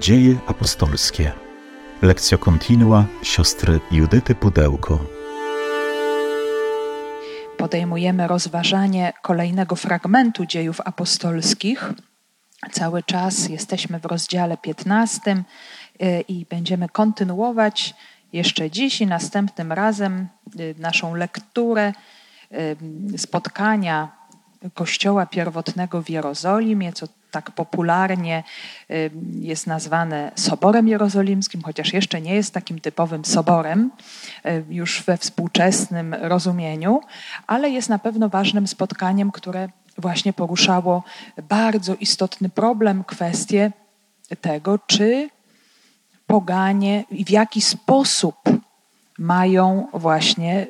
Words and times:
Dzieje 0.00 0.36
apostolskie. 0.46 1.32
Lekcja 2.02 2.38
kontinua 2.38 3.04
siostry 3.22 3.80
Judyty 3.90 4.34
Pudełko. 4.34 4.98
Podejmujemy 7.56 8.26
rozważanie 8.26 9.12
kolejnego 9.22 9.76
fragmentu 9.76 10.46
dziejów 10.46 10.80
apostolskich. 10.84 11.92
Cały 12.72 13.02
czas 13.02 13.48
jesteśmy 13.48 14.00
w 14.00 14.04
rozdziale 14.04 14.56
15 14.56 15.30
y, 16.02 16.24
i 16.28 16.46
będziemy 16.50 16.88
kontynuować 16.88 17.94
jeszcze 18.32 18.70
dziś 18.70 19.00
i 19.00 19.06
następnym 19.06 19.72
razem 19.72 20.28
y, 20.60 20.74
naszą 20.78 21.14
lekturę 21.14 21.92
y, 23.14 23.18
spotkania 23.18 24.19
Kościoła 24.74 25.26
pierwotnego 25.26 26.02
w 26.02 26.10
Jerozolimie, 26.10 26.92
co 26.92 27.06
tak 27.30 27.50
popularnie 27.50 28.42
jest 29.40 29.66
nazwane 29.66 30.32
Soborem 30.34 30.88
Jerozolimskim, 30.88 31.62
chociaż 31.62 31.92
jeszcze 31.92 32.20
nie 32.20 32.34
jest 32.34 32.54
takim 32.54 32.80
typowym 32.80 33.24
soborem 33.24 33.90
już 34.70 35.02
we 35.02 35.16
współczesnym 35.16 36.14
rozumieniu, 36.14 37.00
ale 37.46 37.70
jest 37.70 37.88
na 37.88 37.98
pewno 37.98 38.28
ważnym 38.28 38.66
spotkaniem, 38.66 39.32
które 39.32 39.68
właśnie 39.98 40.32
poruszało 40.32 41.02
bardzo 41.48 41.94
istotny 41.94 42.48
problem, 42.48 43.04
kwestię 43.04 43.72
tego, 44.40 44.78
czy 44.86 45.30
poganie 46.26 47.04
i 47.10 47.24
w 47.24 47.30
jaki 47.30 47.60
sposób 47.60 48.36
mają 49.20 49.88
właśnie 49.94 50.66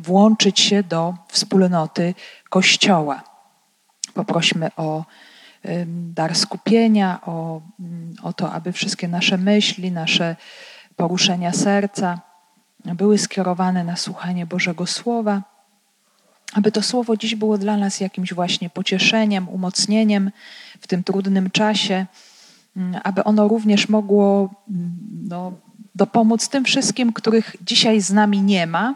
włączyć 0.00 0.60
się 0.60 0.82
do 0.82 1.14
wspólnoty 1.28 2.14
Kościoła. 2.50 3.22
Poprośmy 4.14 4.70
o 4.76 5.04
dar 5.86 6.36
skupienia, 6.36 7.20
o, 7.26 7.60
o 8.22 8.32
to, 8.32 8.52
aby 8.52 8.72
wszystkie 8.72 9.08
nasze 9.08 9.38
myśli, 9.38 9.92
nasze 9.92 10.36
poruszenia 10.96 11.52
serca 11.52 12.20
były 12.84 13.18
skierowane 13.18 13.84
na 13.84 13.96
słuchanie 13.96 14.46
Bożego 14.46 14.86
Słowa, 14.86 15.42
aby 16.52 16.72
to 16.72 16.82
Słowo 16.82 17.16
dziś 17.16 17.34
było 17.34 17.58
dla 17.58 17.76
nas 17.76 18.00
jakimś 18.00 18.34
właśnie 18.34 18.70
pocieszeniem, 18.70 19.48
umocnieniem 19.48 20.30
w 20.80 20.86
tym 20.86 21.04
trudnym 21.04 21.50
czasie, 21.50 22.06
aby 23.02 23.24
ono 23.24 23.48
również 23.48 23.88
mogło 23.88 24.54
no, 25.28 25.52
dopomóc 25.94 26.48
tym 26.48 26.64
wszystkim, 26.64 27.12
których 27.12 27.56
dzisiaj 27.60 28.00
z 28.00 28.10
nami 28.10 28.42
nie 28.42 28.66
ma, 28.66 28.94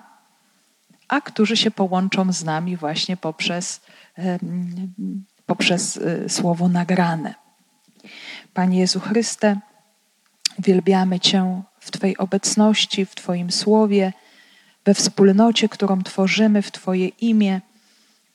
a 1.08 1.20
którzy 1.20 1.56
się 1.56 1.70
połączą 1.70 2.32
z 2.32 2.44
nami 2.44 2.76
właśnie 2.76 3.16
poprzez 3.16 3.80
poprzez 5.46 5.96
y, 5.96 6.28
słowo 6.28 6.68
nagrane. 6.68 7.34
Panie 8.54 8.78
Jezu 8.78 9.00
Chryste, 9.00 9.60
uwielbiamy 10.58 11.20
Cię 11.20 11.62
w 11.80 11.90
Twojej 11.90 12.16
obecności, 12.16 13.06
w 13.06 13.14
Twoim 13.14 13.50
słowie, 13.50 14.12
we 14.84 14.94
wspólnocie, 14.94 15.68
którą 15.68 16.02
tworzymy 16.02 16.62
w 16.62 16.70
Twoje 16.70 17.08
imię. 17.08 17.60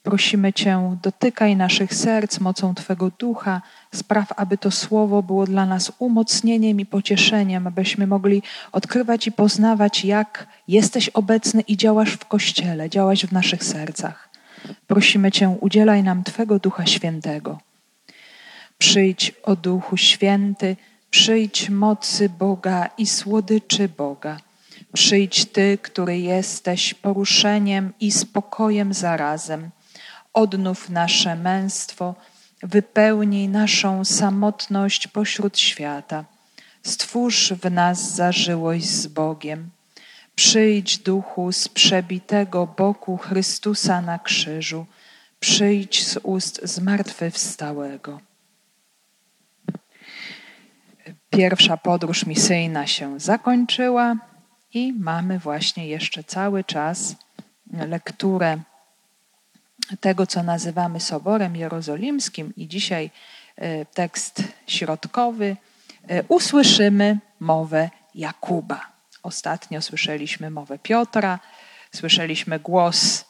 Prosimy 0.04 0.54
Cię, 0.54 0.98
dotykaj 1.02 1.56
naszych 1.56 1.94
serc 1.94 2.40
mocą 2.40 2.76
Twego 2.76 3.12
ducha, 3.20 3.62
spraw, 3.94 4.34
aby 4.36 4.58
to 4.58 4.72
słowo 4.72 5.24
było 5.24 5.46
dla 5.46 5.66
nas 5.66 5.92
umocnieniem 6.00 6.80
i 6.80 6.86
pocieszeniem, 6.86 7.68
abyśmy 7.68 8.08
mogli 8.08 8.44
odkrywać 8.72 9.28
i 9.28 9.32
poznawać, 9.32 10.06
jak 10.06 10.48
jesteś 10.68 11.10
obecny 11.10 11.62
i 11.62 11.78
działasz 11.78 12.12
w 12.12 12.26
Kościele, 12.26 12.90
działasz 12.90 13.26
w 13.26 13.32
naszych 13.32 13.64
sercach. 13.64 14.30
Prosimy 14.88 15.32
Cię, 15.32 15.50
udzielaj 15.62 16.04
nam 16.04 16.24
Twego 16.24 16.60
Ducha 16.60 16.86
Świętego. 16.86 17.60
Przyjdź, 18.78 19.34
o 19.44 19.56
Duchu 19.56 19.98
Święty, 19.98 20.76
przyjdź 21.10 21.70
mocy 21.70 22.30
Boga 22.30 22.90
i 22.98 23.06
słodyczy 23.06 23.90
Boga. 23.90 24.38
Przyjdź 24.94 25.46
Ty, 25.46 25.78
który 25.82 26.18
jesteś 26.18 26.94
poruszeniem 26.94 27.94
i 28.00 28.12
spokojem 28.12 28.94
zarazem. 28.94 29.70
Odnów 30.34 30.90
nasze 30.90 31.36
męstwo, 31.36 32.16
wypełnij 32.64 33.50
naszą 33.50 34.06
samotność 34.06 35.08
pośród 35.08 35.60
świata. 35.60 36.26
Stwórz 36.84 37.54
w 37.54 37.72
nas 37.72 38.16
zażyłość 38.16 38.86
z 38.86 39.08
Bogiem. 39.08 39.70
Przyjdź, 40.36 40.98
duchu, 40.98 41.52
z 41.52 41.68
przebitego 41.68 42.68
boku 42.68 43.18
Chrystusa 43.18 44.02
na 44.02 44.20
krzyżu, 44.20 44.86
przyjdź 45.40 46.08
z 46.08 46.20
ust 46.24 46.62
zmartwychwstałego. 46.64 48.20
Pierwsza 51.30 51.78
podróż 51.78 52.26
misyjna 52.26 52.88
się 52.88 53.20
zakończyła 53.20 54.16
i 54.74 54.94
mamy 54.94 55.40
właśnie 55.40 55.88
jeszcze 55.88 56.24
cały 56.24 56.64
czas 56.64 57.16
lekturę 57.74 58.58
tego, 60.00 60.28
co 60.28 60.44
nazywamy 60.44 61.00
Soborem 61.00 61.56
Jerozolimskim, 61.56 62.54
i 62.58 62.68
dzisiaj 62.68 63.12
e, 63.56 63.86
tekst 63.86 64.44
środkowy. 64.68 65.58
E, 66.08 66.24
usłyszymy 66.28 67.18
mowę 67.40 67.90
Jakuba. 68.16 68.94
Ostatnio 69.24 69.82
słyszeliśmy 69.82 70.50
mowę 70.50 70.80
Piotra, 70.80 71.40
słyszeliśmy 71.96 72.60
głos 72.60 73.26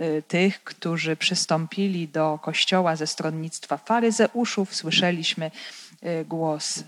y, 0.00 0.22
tych, 0.28 0.64
którzy 0.64 1.16
przystąpili 1.16 2.08
do 2.08 2.38
kościoła 2.42 2.96
ze 2.96 3.06
stronnictwa 3.06 3.76
faryzeuszów, 3.76 4.74
słyszeliśmy 4.74 5.50
głos 6.28 6.84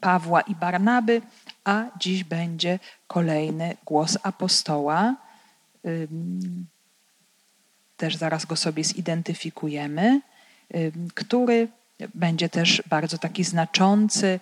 Pawła 0.00 0.40
i 0.40 0.54
Barnaby, 0.54 1.22
a 1.64 1.84
dziś 1.98 2.24
będzie 2.24 2.78
kolejny 3.06 3.76
głos 3.84 4.18
apostoła. 4.22 5.14
Też 8.00 8.16
zaraz 8.16 8.46
go 8.46 8.56
sobie 8.56 8.84
zidentyfikujemy, 8.84 10.20
który 11.14 11.68
będzie 12.14 12.48
też 12.48 12.82
bardzo 12.86 13.18
taki 13.18 13.44
znaczący 13.44 14.40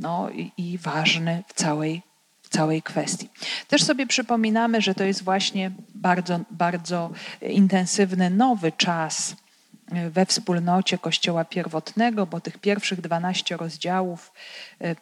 no, 0.00 0.28
i 0.56 0.78
ważny 0.78 1.42
w 1.48 1.54
całej 1.54 2.02
całej 2.50 2.82
kwestii. 2.82 3.28
Też 3.68 3.82
sobie 3.82 4.06
przypominamy, 4.06 4.80
że 4.80 4.94
to 4.94 5.04
jest 5.04 5.22
właśnie 5.22 5.70
bardzo, 5.94 6.40
bardzo 6.50 7.10
intensywny 7.42 8.30
nowy 8.30 8.72
czas 8.72 9.36
e, 9.92 10.10
we 10.10 10.26
wspólnocie 10.26 10.98
Kościoła 10.98 11.44
pierwotnego, 11.44 12.26
bo 12.26 12.40
tych 12.40 12.58
pierwszych 12.58 13.00
12 13.00 13.56
rozdziałów 13.56 14.32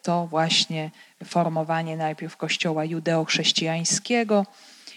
to 0.03 0.26
właśnie 0.26 0.91
formowanie 1.25 1.97
najpierw 1.97 2.37
Kościoła 2.37 2.84
judeo-chrześcijańskiego, 2.84 4.47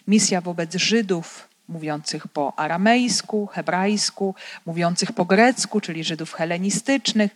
misja 0.07 0.41
wobec 0.41 0.75
Żydów 0.75 1.54
mówiących 1.67 2.27
po 2.27 2.59
aramejsku, 2.59 3.47
hebrajsku, 3.47 4.35
mówiących 4.65 5.11
po 5.11 5.25
grecku, 5.25 5.81
czyli 5.81 6.03
Żydów 6.03 6.33
helenistycznych. 6.33 7.35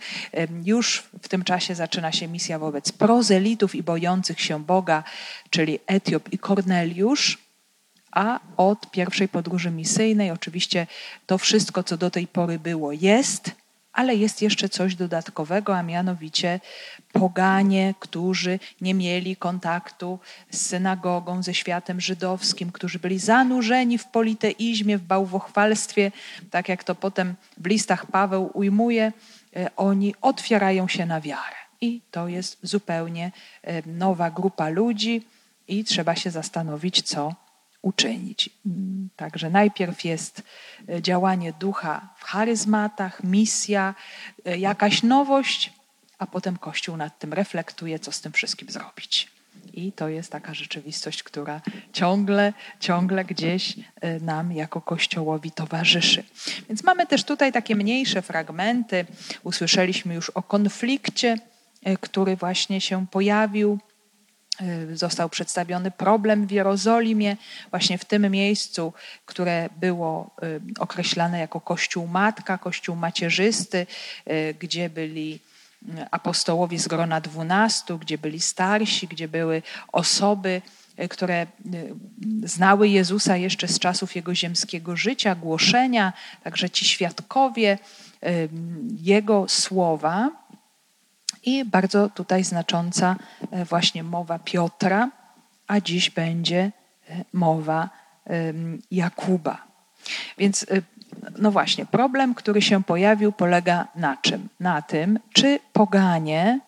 Już 0.65 1.03
w 1.21 1.27
tym 1.27 1.43
czasie 1.43 1.75
zaczyna 1.75 2.11
się 2.11 2.27
misja 2.27 2.59
wobec 2.59 2.91
prozelitów 2.91 3.75
i 3.75 3.83
bojących 3.83 4.41
się 4.41 4.63
Boga, 4.63 5.03
czyli 5.49 5.79
Etiop 5.87 6.33
i 6.33 6.37
Korneliusz. 6.37 7.37
A 8.11 8.39
od 8.57 8.91
pierwszej 8.91 9.27
podróży 9.27 9.71
misyjnej, 9.71 10.31
oczywiście 10.31 10.87
to 11.25 11.37
wszystko, 11.37 11.83
co 11.83 11.97
do 11.97 12.11
tej 12.11 12.27
pory 12.27 12.59
było, 12.59 12.91
jest, 12.91 13.51
ale 13.99 14.15
jest 14.15 14.41
jeszcze 14.41 14.69
coś 14.69 14.95
dodatkowego, 14.95 15.77
a 15.77 15.83
mianowicie 15.83 16.59
poganie, 17.11 17.93
którzy 17.99 18.59
nie 18.81 18.93
mieli 18.93 19.35
kontaktu 19.35 20.19
z 20.51 20.61
synagogą, 20.61 21.43
ze 21.43 21.53
światem 21.53 22.01
żydowskim, 22.01 22.71
którzy 22.71 22.99
byli 22.99 23.19
zanurzeni 23.19 23.97
w 23.97 24.05
politeizmie, 24.07 24.97
w 24.97 25.01
bałwochwalstwie, 25.01 26.11
tak 26.51 26.69
jak 26.69 26.83
to 26.83 26.95
potem 26.95 27.35
w 27.57 27.65
listach 27.65 28.05
Paweł 28.05 28.51
ujmuje, 28.53 29.11
e, 29.55 29.69
oni 29.75 30.15
otwierają 30.21 30.87
się 30.87 31.05
na 31.05 31.21
wiarę. 31.21 31.55
I 31.81 32.01
to 32.11 32.27
jest 32.27 32.57
zupełnie 32.63 33.31
e, 33.63 33.87
nowa 33.87 34.31
grupa 34.31 34.69
ludzi, 34.69 35.25
i 35.67 35.83
trzeba 35.83 36.15
się 36.15 36.31
zastanowić, 36.31 37.01
co 37.01 37.33
uczynić. 37.81 38.49
Mm, 38.65 39.09
także 39.15 39.49
najpierw 39.49 40.05
jest 40.05 40.43
e, 40.89 41.01
działanie 41.01 41.53
ducha 41.53 42.09
w 42.17 42.23
charyzmatach, 42.23 43.23
misja, 43.23 43.95
e, 44.45 44.57
jakaś 44.57 45.03
nowość, 45.03 45.73
a 46.17 46.27
potem 46.27 46.57
Kościół 46.57 46.97
nad 46.97 47.19
tym 47.19 47.33
reflektuje, 47.33 47.99
co 47.99 48.11
z 48.11 48.21
tym 48.21 48.31
wszystkim 48.31 48.69
zrobić. 48.69 49.27
I 49.73 49.91
to 49.91 50.09
jest 50.09 50.31
taka 50.31 50.53
rzeczywistość, 50.53 51.23
która 51.23 51.61
ciągle, 51.93 52.53
ciągle 52.79 53.25
gdzieś 53.25 53.75
e, 54.01 54.19
nam 54.19 54.51
jako 54.51 54.81
Kościołowi 54.81 55.51
towarzyszy. 55.51 56.23
Więc 56.67 56.83
mamy 56.83 57.07
też 57.07 57.23
tutaj 57.23 57.51
takie 57.51 57.75
mniejsze 57.75 58.21
fragmenty. 58.21 59.05
Usłyszeliśmy 59.43 60.13
już 60.13 60.29
o 60.29 60.43
konflikcie, 60.43 61.37
który 62.01 62.35
właśnie 62.35 62.81
się 62.81 63.07
pojawił 63.07 63.79
został 64.93 65.29
przedstawiony 65.29 65.91
problem 65.91 66.47
w 66.47 66.51
Jerozolimie, 66.51 67.37
właśnie 67.69 67.97
w 67.97 68.05
tym 68.05 68.31
miejscu, 68.31 68.93
które 69.25 69.69
było 69.79 70.35
y, 70.43 70.61
określane 70.79 71.39
jako 71.39 71.61
Kościół 71.61 72.07
Matka, 72.07 72.57
Kościół 72.57 72.95
Macierzysty, 72.95 73.87
y, 74.29 74.55
gdzie 74.59 74.89
byli 74.89 75.39
apostołowie 76.11 76.79
z 76.79 76.87
grona 76.87 77.21
dwunastu, 77.21 77.97
gdzie 77.97 78.17
byli 78.17 78.39
starsi, 78.39 79.07
gdzie 79.07 79.27
były 79.27 79.61
osoby, 79.91 80.61
które 81.09 81.47
znały 82.43 82.87
Jezusa 82.87 83.37
jeszcze 83.37 83.67
z 83.67 83.79
czasów 83.79 84.15
jego 84.15 84.35
ziemskiego 84.35 84.95
życia, 84.95 85.35
głoszenia, 85.35 86.13
także 86.43 86.69
ci 86.69 86.85
świadkowie 86.85 87.77
jego 89.01 89.47
słowa. 89.47 90.29
I 91.49 91.65
bardzo 91.65 92.09
tutaj 92.09 92.43
znacząca 92.43 93.15
e, 93.51 93.65
właśnie 93.65 94.03
mowa 94.03 94.39
Piotra, 94.39 95.09
a 95.67 95.81
dziś 95.81 96.09
będzie 96.09 96.59
e, 96.59 96.71
mowa 97.33 97.89
Jakuba. 98.91 99.57
Więc 100.37 100.63
e, 100.63 100.81
no 101.37 101.51
właśnie, 101.51 101.85
problem, 101.85 102.35
który 102.35 102.61
się 102.61 102.83
pojawił, 102.83 103.31
polega 103.31 103.87
na 103.95 104.17
czym? 104.17 104.49
Na 104.59 104.81
tym, 104.81 105.19
czy 105.33 105.59
poganie, 105.73 106.59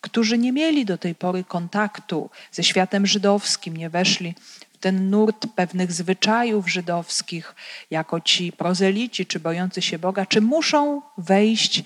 którzy 0.00 0.38
nie 0.38 0.52
mieli 0.52 0.84
do 0.84 0.98
tej 0.98 1.14
pory 1.14 1.44
kontaktu 1.44 2.30
ze 2.52 2.62
światem 2.64 3.06
żydowskim, 3.06 3.76
nie 3.76 3.90
weszli 3.90 4.34
ten 4.80 5.10
nurt 5.10 5.46
pewnych 5.54 5.92
zwyczajów 5.92 6.70
żydowskich, 6.70 7.54
jako 7.90 8.20
ci 8.20 8.52
prozelici 8.52 9.26
czy 9.26 9.40
bojący 9.40 9.82
się 9.82 9.98
Boga, 9.98 10.26
czy 10.26 10.40
muszą 10.40 11.02
wejść 11.18 11.82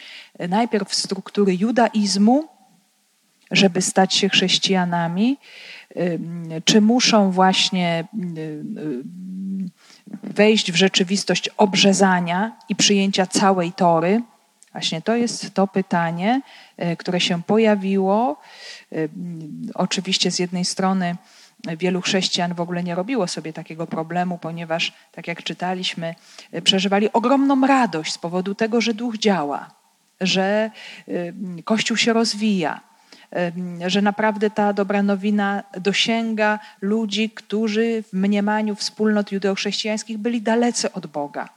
najpierw 0.48 0.88
w 0.88 0.94
struktury 0.94 1.56
judaizmu, 1.56 2.48
żeby 3.50 3.82
stać 3.82 4.14
się 4.14 4.28
chrześcijanami, 4.28 5.36
czy 6.64 6.80
muszą 6.80 7.30
właśnie 7.30 8.04
wejść 10.22 10.72
w 10.72 10.76
rzeczywistość 10.76 11.48
obrzezania 11.56 12.56
i 12.68 12.76
przyjęcia 12.76 13.26
całej 13.26 13.72
tory? 13.72 14.22
Właśnie 14.72 15.02
to 15.02 15.16
jest 15.16 15.54
to 15.54 15.66
pytanie, 15.66 16.40
e, 16.76 16.96
które 16.96 17.20
się 17.20 17.42
pojawiło. 17.42 18.40
Oczywiście 19.74 20.30
z 20.30 20.38
jednej 20.38 20.64
strony 20.64 21.16
wielu 21.78 22.00
chrześcijan 22.00 22.54
w 22.54 22.60
ogóle 22.60 22.82
nie 22.82 22.94
robiło 22.94 23.28
sobie 23.28 23.52
takiego 23.52 23.86
problemu, 23.86 24.38
ponieważ, 24.38 24.92
tak 25.12 25.28
jak 25.28 25.42
czytaliśmy, 25.42 26.14
e, 26.52 26.62
przeżywali 26.62 27.12
ogromną 27.12 27.66
radość 27.66 28.12
z 28.12 28.18
powodu 28.18 28.54
tego, 28.54 28.80
że 28.80 28.94
duch 28.94 29.18
działa, 29.18 29.70
że 30.20 30.70
Kościół 31.64 31.96
się 31.96 32.12
rozwija, 32.12 32.80
że 33.86 34.02
naprawdę 34.02 34.50
ta 34.50 34.72
dobra 34.72 35.02
nowina 35.02 35.62
dosięga 35.80 36.58
ludzi, 36.80 37.30
którzy 37.30 38.02
w 38.02 38.12
mniemaniu 38.12 38.74
wspólnot 38.74 39.32
judeochrześcijańskich 39.32 40.18
byli 40.18 40.42
dalecy 40.42 40.92
od 40.92 41.06
Boga. 41.06 41.48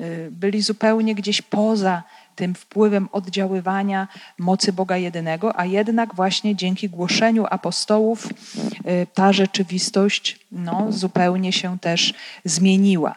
Y, 0.00 0.28
byli 0.30 0.62
zupełnie 0.62 1.14
gdzieś 1.14 1.42
poza 1.42 2.02
tym 2.36 2.54
wpływem 2.54 3.08
oddziaływania 3.12 4.08
mocy 4.38 4.72
Boga 4.72 4.96
jedynego, 4.96 5.58
a 5.58 5.64
jednak 5.64 6.14
właśnie 6.14 6.56
dzięki 6.56 6.88
głoszeniu 6.88 7.46
apostołów 7.50 8.26
y, 8.26 9.06
ta 9.14 9.32
rzeczywistość 9.32 10.38
no, 10.52 10.86
zupełnie 10.90 11.52
się 11.52 11.78
też 11.78 12.14
zmieniła. 12.44 13.14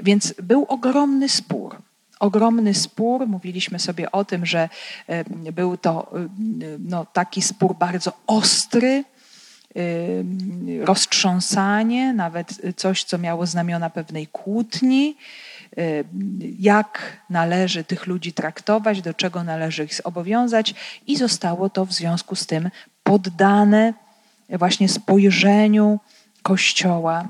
Więc 0.00 0.34
był 0.42 0.64
ogromny 0.68 1.28
spór 1.28 1.76
ogromny 2.20 2.74
spór. 2.74 3.26
Mówiliśmy 3.26 3.78
sobie 3.78 4.12
o 4.12 4.24
tym, 4.24 4.46
że 4.46 4.68
e, 5.06 5.52
był 5.52 5.76
to 5.76 6.12
e, 6.14 6.28
no, 6.78 7.06
taki 7.12 7.42
spór 7.42 7.76
bardzo 7.76 8.12
ostry, 8.26 9.04
roztrząsanie, 10.84 12.12
nawet 12.12 12.60
coś, 12.76 13.04
co 13.04 13.18
miało 13.18 13.46
znamiona 13.46 13.90
pewnej 13.90 14.26
kłótni, 14.26 15.16
jak 16.58 17.16
należy 17.30 17.84
tych 17.84 18.06
ludzi 18.06 18.32
traktować, 18.32 19.02
do 19.02 19.14
czego 19.14 19.44
należy 19.44 19.84
ich 19.84 19.94
zobowiązać, 19.94 20.74
i 21.06 21.16
zostało 21.16 21.70
to 21.70 21.86
w 21.86 21.92
związku 21.92 22.36
z 22.36 22.46
tym 22.46 22.70
poddane 23.02 23.94
właśnie 24.48 24.88
spojrzeniu 24.88 26.00
Kościoła 26.42 27.28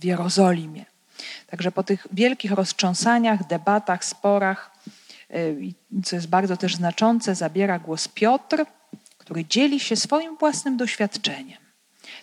w 0.00 0.04
Jerozolimie. 0.04 0.84
Także 1.46 1.72
po 1.72 1.82
tych 1.82 2.06
wielkich 2.12 2.52
roztrząsaniach, 2.52 3.46
debatach, 3.46 4.04
sporach, 4.04 4.70
y, 5.30 5.72
co 6.04 6.16
jest 6.16 6.28
bardzo 6.28 6.56
też 6.56 6.76
znaczące, 6.76 7.34
zabiera 7.34 7.78
głos 7.78 8.08
Piotr, 8.08 8.64
który 9.18 9.44
dzieli 9.44 9.80
się 9.80 9.96
swoim 9.96 10.36
własnym 10.36 10.76
doświadczeniem. 10.76 11.61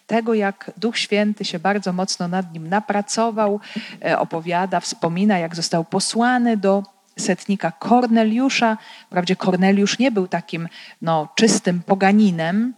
Tego, 0.10 0.34
jak 0.34 0.72
Duch 0.78 0.98
Święty 0.98 1.46
się 1.46 1.60
bardzo 1.60 1.94
mocno 1.94 2.28
nad 2.28 2.54
nim 2.54 2.70
napracował, 2.70 3.60
e, 4.06 4.20
opowiada, 4.20 4.80
wspomina, 4.80 5.40
jak 5.40 5.56
został 5.56 5.86
posłany 5.86 6.58
do 6.58 6.84
setnika 7.18 7.72
Korneliusza. 7.72 8.78
Wprawdzie 9.06 9.36
Korneliusz 9.36 10.00
nie 10.00 10.12
był 10.12 10.28
takim 10.28 10.68
no, 11.02 11.28
czystym 11.36 11.82
poganinem, 11.82 12.74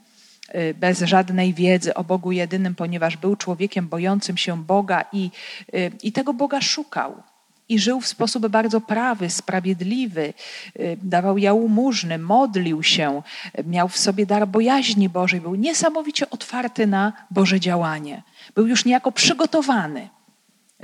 Y, 0.55 0.73
bez 0.73 0.99
żadnej 0.99 1.53
wiedzy 1.53 1.93
o 1.93 2.03
Bogu 2.03 2.31
jedynym, 2.31 2.75
ponieważ 2.75 3.17
był 3.17 3.35
człowiekiem 3.35 3.87
bojącym 3.87 4.37
się 4.37 4.63
Boga 4.63 5.05
i, 5.13 5.31
y, 5.73 5.91
i 6.03 6.11
tego 6.11 6.33
Boga 6.33 6.61
szukał. 6.61 7.23
I 7.71 7.79
żył 7.79 8.01
w 8.01 8.07
sposób 8.07 8.47
bardzo 8.47 8.81
prawy, 8.81 9.29
sprawiedliwy, 9.29 10.33
y, 10.79 10.97
dawał 11.03 11.37
jałmużny, 11.37 12.17
modlił 12.17 12.83
się, 12.83 13.21
miał 13.65 13.87
w 13.87 13.97
sobie 13.97 14.25
dar 14.25 14.47
bojaźni 14.47 15.09
Bożej, 15.09 15.41
był 15.41 15.55
niesamowicie 15.55 16.29
otwarty 16.29 16.87
na 16.87 17.13
Boże 17.31 17.59
działanie. 17.59 18.23
Był 18.55 18.67
już 18.67 18.85
niejako 18.85 19.11
przygotowany 19.11 20.09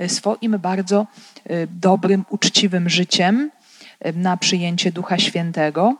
swoim 0.06 0.58
bardzo 0.58 1.06
dobrym, 1.70 2.24
uczciwym 2.30 2.88
życiem 2.88 3.50
na 4.14 4.36
przyjęcie 4.36 4.92
Ducha 4.92 5.18
Świętego. 5.18 5.96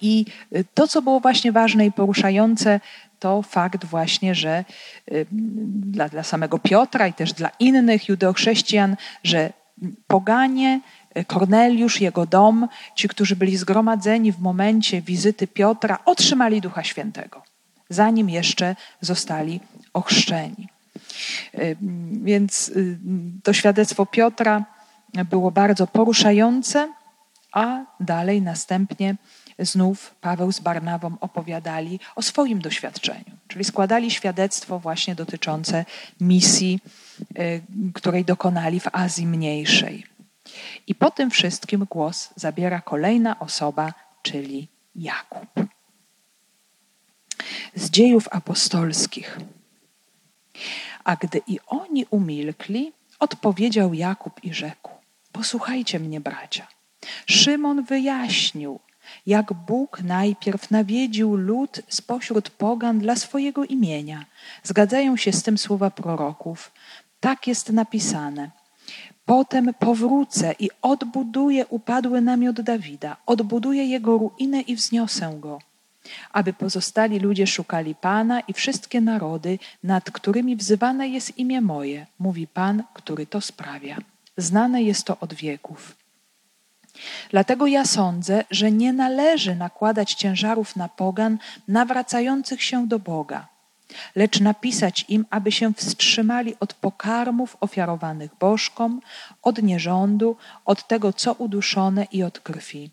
I 0.00 0.24
to, 0.74 0.88
co 0.88 1.02
było 1.02 1.20
właśnie 1.20 1.52
ważne 1.52 1.86
i 1.86 1.92
poruszające, 1.92 2.80
to 3.18 3.42
fakt 3.42 3.84
właśnie, 3.84 4.34
że 4.34 4.50
e, 4.50 4.64
dla, 5.30 6.08
dla 6.08 6.22
samego 6.22 6.58
Piotra 6.58 7.06
i 7.06 7.12
też 7.12 7.32
dla 7.32 7.50
innych 7.60 8.08
judeochrześcijan, 8.08 8.96
że 9.24 9.52
poganie, 10.06 10.80
e, 11.14 11.24
Korneliusz, 11.24 12.00
jego 12.00 12.26
dom, 12.26 12.68
ci, 12.94 13.08
którzy 13.08 13.36
byli 13.36 13.56
zgromadzeni 13.56 14.32
w 14.32 14.38
momencie 14.40 15.02
wizyty 15.02 15.46
Piotra, 15.46 15.98
otrzymali 16.04 16.60
Ducha 16.60 16.84
Świętego, 16.84 17.42
zanim 17.88 18.30
jeszcze 18.30 18.76
zostali 19.00 19.60
ochrzczeni. 19.92 20.68
Więc 22.12 22.72
to 23.42 23.52
świadectwo 23.52 24.06
Piotra 24.06 24.64
było 25.24 25.50
bardzo 25.50 25.86
poruszające, 25.86 26.92
a 27.52 27.84
dalej 28.00 28.42
następnie 28.42 29.16
znów 29.58 30.14
Paweł 30.20 30.52
z 30.52 30.60
Barnawą 30.60 31.16
opowiadali 31.20 32.00
o 32.16 32.22
swoim 32.22 32.58
doświadczeniu, 32.58 33.36
czyli 33.48 33.64
składali 33.64 34.10
świadectwo 34.10 34.78
właśnie 34.78 35.14
dotyczące 35.14 35.84
misji, 36.20 36.80
y, 37.38 37.62
której 37.94 38.24
dokonali 38.24 38.80
w 38.80 38.88
Azji 38.92 39.26
Mniejszej. 39.26 40.06
I 40.86 40.94
po 40.94 41.10
tym 41.10 41.30
wszystkim 41.30 41.86
głos 41.90 42.30
zabiera 42.36 42.80
kolejna 42.80 43.38
osoba, 43.38 43.94
czyli 44.22 44.68
Jakub. 44.96 45.48
Z 47.74 47.90
dziejów 47.90 48.28
apostolskich. 48.30 49.38
A 51.04 51.16
gdy 51.16 51.40
i 51.46 51.58
oni 51.66 52.06
umilkli, 52.10 52.92
odpowiedział 53.18 53.94
Jakub 53.94 54.44
i 54.44 54.54
rzekł: 54.54 54.90
Posłuchajcie 55.32 56.00
mnie, 56.00 56.20
bracia. 56.20 56.66
Szymon 57.26 57.84
wyjaśnił, 57.84 58.80
jak 59.26 59.52
Bóg 59.52 60.02
najpierw 60.02 60.70
nawiedził 60.70 61.36
lud 61.36 61.80
spośród 61.88 62.50
pogan 62.50 62.98
dla 62.98 63.16
swojego 63.16 63.64
imienia. 63.64 64.24
Zgadzają 64.62 65.16
się 65.16 65.32
z 65.32 65.42
tym 65.42 65.58
słowa 65.58 65.90
proroków. 65.90 66.72
Tak 67.20 67.46
jest 67.46 67.72
napisane. 67.72 68.50
Potem 69.26 69.74
powrócę 69.74 70.54
i 70.58 70.70
odbuduję 70.82 71.66
upadły 71.66 72.20
namiot 72.20 72.60
Dawida, 72.60 73.16
odbuduję 73.26 73.84
jego 73.84 74.18
ruinę 74.18 74.60
i 74.60 74.76
wzniosę 74.76 75.36
go, 75.40 75.58
aby 76.32 76.52
pozostali 76.52 77.18
ludzie 77.18 77.46
szukali 77.46 77.94
Pana 77.94 78.40
i 78.40 78.52
wszystkie 78.52 79.00
narody, 79.00 79.58
nad 79.82 80.10
którymi 80.10 80.56
wzywane 80.56 81.08
jest 81.08 81.38
imię 81.38 81.60
moje, 81.60 82.06
mówi 82.18 82.46
Pan, 82.46 82.82
który 82.94 83.26
to 83.26 83.40
sprawia. 83.40 83.98
Znane 84.36 84.82
jest 84.82 85.04
to 85.04 85.18
od 85.20 85.34
wieków. 85.34 85.96
Dlatego 87.30 87.66
ja 87.66 87.84
sądzę, 87.84 88.44
że 88.50 88.72
nie 88.72 88.92
należy 88.92 89.54
nakładać 89.54 90.14
ciężarów 90.14 90.76
na 90.76 90.88
pogan 90.88 91.38
nawracających 91.68 92.62
się 92.62 92.86
do 92.88 92.98
Boga, 92.98 93.48
lecz 94.14 94.40
napisać 94.40 95.04
im, 95.08 95.26
aby 95.30 95.52
się 95.52 95.74
wstrzymali 95.74 96.54
od 96.60 96.74
pokarmów 96.74 97.56
ofiarowanych 97.60 98.30
bożkom, 98.40 99.00
od 99.42 99.62
nierządu, 99.62 100.36
od 100.64 100.88
tego, 100.88 101.12
co 101.12 101.32
uduszone 101.32 102.06
i 102.12 102.22
od 102.22 102.40
krwi. 102.40 102.90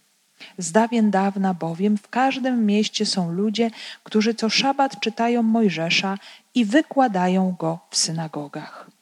Z 0.57 0.71
dawien 0.71 1.11
dawna 1.11 1.53
bowiem 1.53 1.97
w 1.97 2.09
każdym 2.09 2.65
mieście 2.65 3.05
są 3.05 3.31
ludzie, 3.31 3.71
którzy 4.03 4.33
co 4.33 4.49
szabat 4.49 4.99
czytają 4.99 5.43
Mojżesza 5.43 6.17
i 6.55 6.65
wykładają 6.65 7.55
go 7.59 7.79
w 7.89 7.97
synagogach. 7.97 8.92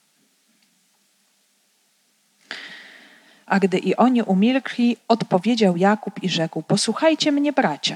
A 3.52 3.60
gdy 3.60 3.78
i 3.78 3.96
oni 3.96 4.22
umilkli, 4.24 4.98
odpowiedział 5.08 5.78
Jakub 5.78 6.24
i 6.24 6.30
rzekł: 6.30 6.62
Posłuchajcie 6.62 7.32
mnie, 7.32 7.54
bracia. 7.54 7.96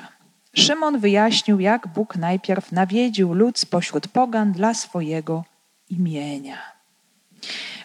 Szymon 0.53 0.99
wyjaśnił, 0.99 1.59
jak 1.59 1.87
Bóg 1.87 2.15
najpierw 2.15 2.71
nawiedził 2.71 3.33
lud 3.33 3.59
spośród 3.59 4.07
pogan 4.07 4.51
dla 4.51 4.73
swojego 4.73 5.43
imienia. 5.89 6.57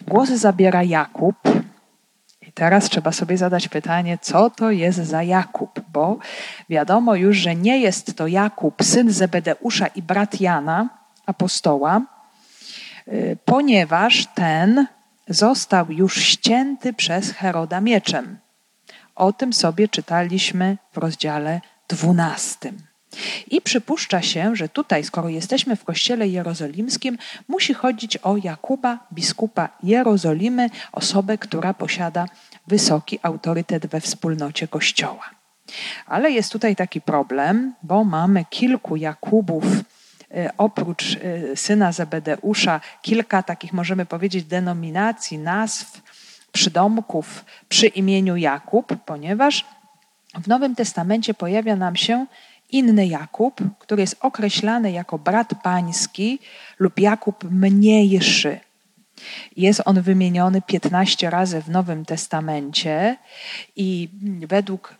Głos 0.07 0.29
zabiera 0.29 0.83
Jakub. 0.83 1.35
I 2.47 2.51
teraz 2.51 2.89
trzeba 2.89 3.11
sobie 3.11 3.37
zadać 3.37 3.67
pytanie, 3.67 4.17
co 4.21 4.49
to 4.49 4.71
jest 4.71 4.99
za 4.99 5.23
Jakub, 5.23 5.79
bo 5.93 6.17
wiadomo 6.69 7.15
już, 7.15 7.37
że 7.37 7.55
nie 7.55 7.79
jest 7.79 8.15
to 8.15 8.27
Jakub, 8.27 8.83
syn 8.83 9.11
Zebedeusza 9.11 9.87
i 9.87 10.01
brat 10.01 10.41
Jana, 10.41 10.89
apostoła, 11.25 12.01
y, 13.07 13.37
ponieważ 13.45 14.27
ten 14.35 14.87
został 15.33 15.91
już 15.91 16.15
ścięty 16.15 16.93
przez 16.93 17.31
Heroda 17.31 17.81
mieczem. 17.81 18.37
O 19.15 19.33
tym 19.33 19.53
sobie 19.53 19.87
czytaliśmy 19.87 20.77
w 20.91 20.97
rozdziale 20.97 21.61
12. 21.89 22.73
I 23.47 23.61
przypuszcza 23.61 24.21
się, 24.21 24.55
że 24.55 24.69
tutaj, 24.69 25.03
skoro 25.03 25.29
jesteśmy 25.29 25.75
w 25.75 25.83
kościele 25.83 26.27
jerozolimskim, 26.27 27.17
musi 27.47 27.73
chodzić 27.73 28.17
o 28.17 28.37
Jakuba, 28.43 28.99
biskupa 29.13 29.69
Jerozolimy, 29.83 30.69
osobę, 30.91 31.37
która 31.37 31.73
posiada 31.73 32.25
wysoki 32.67 33.19
autorytet 33.23 33.87
we 33.87 34.01
wspólnocie 34.01 34.67
kościoła. 34.67 35.29
Ale 36.05 36.31
jest 36.31 36.51
tutaj 36.51 36.75
taki 36.75 37.01
problem, 37.01 37.73
bo 37.83 38.03
mamy 38.03 38.45
kilku 38.45 38.95
Jakubów, 38.95 39.65
oprócz 40.57 41.15
e, 41.15 41.55
syna 41.55 41.91
Zebedeusza, 41.91 42.81
kilka 43.01 43.43
takich, 43.43 43.73
możemy 43.73 44.05
powiedzieć, 44.05 44.43
denominacji, 44.43 45.37
nazw, 45.37 46.01
przydomków 46.51 47.45
przy 47.69 47.87
imieniu 47.87 48.35
Jakub, 48.35 48.95
ponieważ 49.05 49.65
w 50.43 50.47
Nowym 50.47 50.75
Testamencie 50.75 51.33
pojawia 51.33 51.75
nam 51.75 51.95
się 51.95 52.25
inny 52.71 53.07
Jakub, 53.07 53.61
który 53.79 54.01
jest 54.01 54.17
określany 54.19 54.91
jako 54.91 55.17
brat 55.17 55.53
pański 55.63 56.39
lub 56.79 56.99
Jakub 56.99 57.43
mniejszy. 57.51 58.59
Jest 59.57 59.81
on 59.85 60.01
wymieniony 60.01 60.61
15 60.61 61.29
razy 61.29 61.61
w 61.61 61.69
Nowym 61.69 62.05
Testamencie 62.05 63.17
i 63.75 64.09
według 64.47 64.95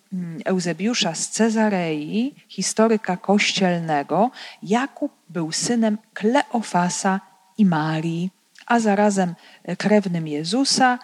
Eusebiusza 0.45 1.15
z 1.15 1.29
Cezarei, 1.29 2.35
historyka 2.47 3.17
kościelnego, 3.17 4.31
Jakub 4.63 5.11
był 5.29 5.51
synem 5.51 5.97
Kleofasa 6.13 7.19
i 7.57 7.65
Marii, 7.65 8.29
a 8.65 8.79
zarazem 8.79 9.35
krewnym 9.77 10.27
Jezusa 10.27 10.99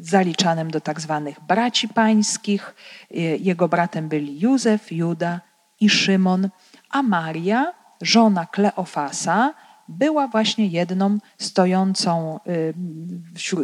zaliczanym 0.00 0.70
do 0.70 0.80
tak 0.80 1.00
zwanych 1.00 1.40
braci 1.40 1.88
pańskich. 1.88 2.74
Jego 3.40 3.68
bratem 3.68 4.08
byli 4.08 4.40
Józef, 4.40 4.92
Juda 4.92 5.40
i 5.80 5.90
Szymon, 5.90 6.48
a 6.90 7.02
Maria, 7.02 7.72
żona 8.00 8.46
Kleofasa, 8.46 9.54
była 9.90 10.28
właśnie 10.28 10.66
jedną 10.66 11.18
stojącą 11.38 12.40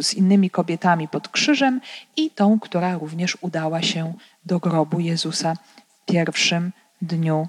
z 0.01 0.13
innymi 0.13 0.49
kobietami 0.49 1.07
pod 1.07 1.27
krzyżem 1.27 1.81
i 2.17 2.31
tą, 2.31 2.59
która 2.59 2.97
również 2.97 3.37
udała 3.41 3.81
się 3.81 4.13
do 4.45 4.59
grobu 4.59 4.99
Jezusa 4.99 5.53
w 5.87 6.05
pierwszym 6.05 6.71
dniu 7.01 7.47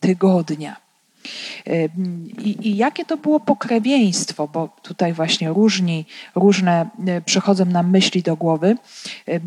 tygodnia. 0.00 0.81
I, 2.38 2.68
I, 2.68 2.76
jakie 2.76 3.04
to 3.04 3.16
było 3.16 3.40
pokrewieństwo, 3.40 4.48
bo 4.48 4.68
tutaj 4.82 5.12
właśnie 5.12 5.48
różni, 5.48 6.06
różne 6.34 6.86
e, 7.06 7.20
przychodzą 7.20 7.64
nam 7.64 7.90
myśli 7.90 8.22
do 8.22 8.36
głowy. 8.36 8.76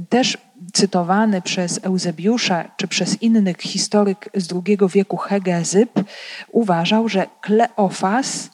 Też 0.10 0.38
cytowany 0.74 1.42
przez 1.42 1.80
Eusebiusza 1.84 2.66
czy 2.78 2.88
przez 2.88 3.22
innych 3.22 3.58
historyk 3.58 4.30
z 4.34 4.54
II 4.54 4.78
wieku 4.94 5.18
Hegezyp 5.18 5.92
uważał, 6.52 7.10
że 7.10 7.28
Kleofas, 7.42 8.50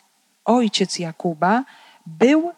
ojciec 0.45 0.99
Jakuba, 0.99 1.63
był 2.05 2.51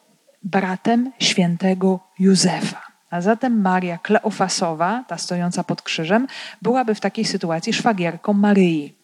bratem 0.43 1.11
świętego 1.19 1.99
Józefa. 2.19 2.81
A 3.09 3.21
zatem 3.21 3.61
Maria 3.61 3.97
Kleofasowa, 3.97 5.03
ta 5.07 5.17
stojąca 5.17 5.63
pod 5.63 5.81
krzyżem, 5.81 6.27
byłaby 6.61 6.95
w 6.95 6.99
takiej 6.99 7.25
sytuacji 7.25 7.73
szwagierką 7.73 8.33
Maryi 8.33 9.02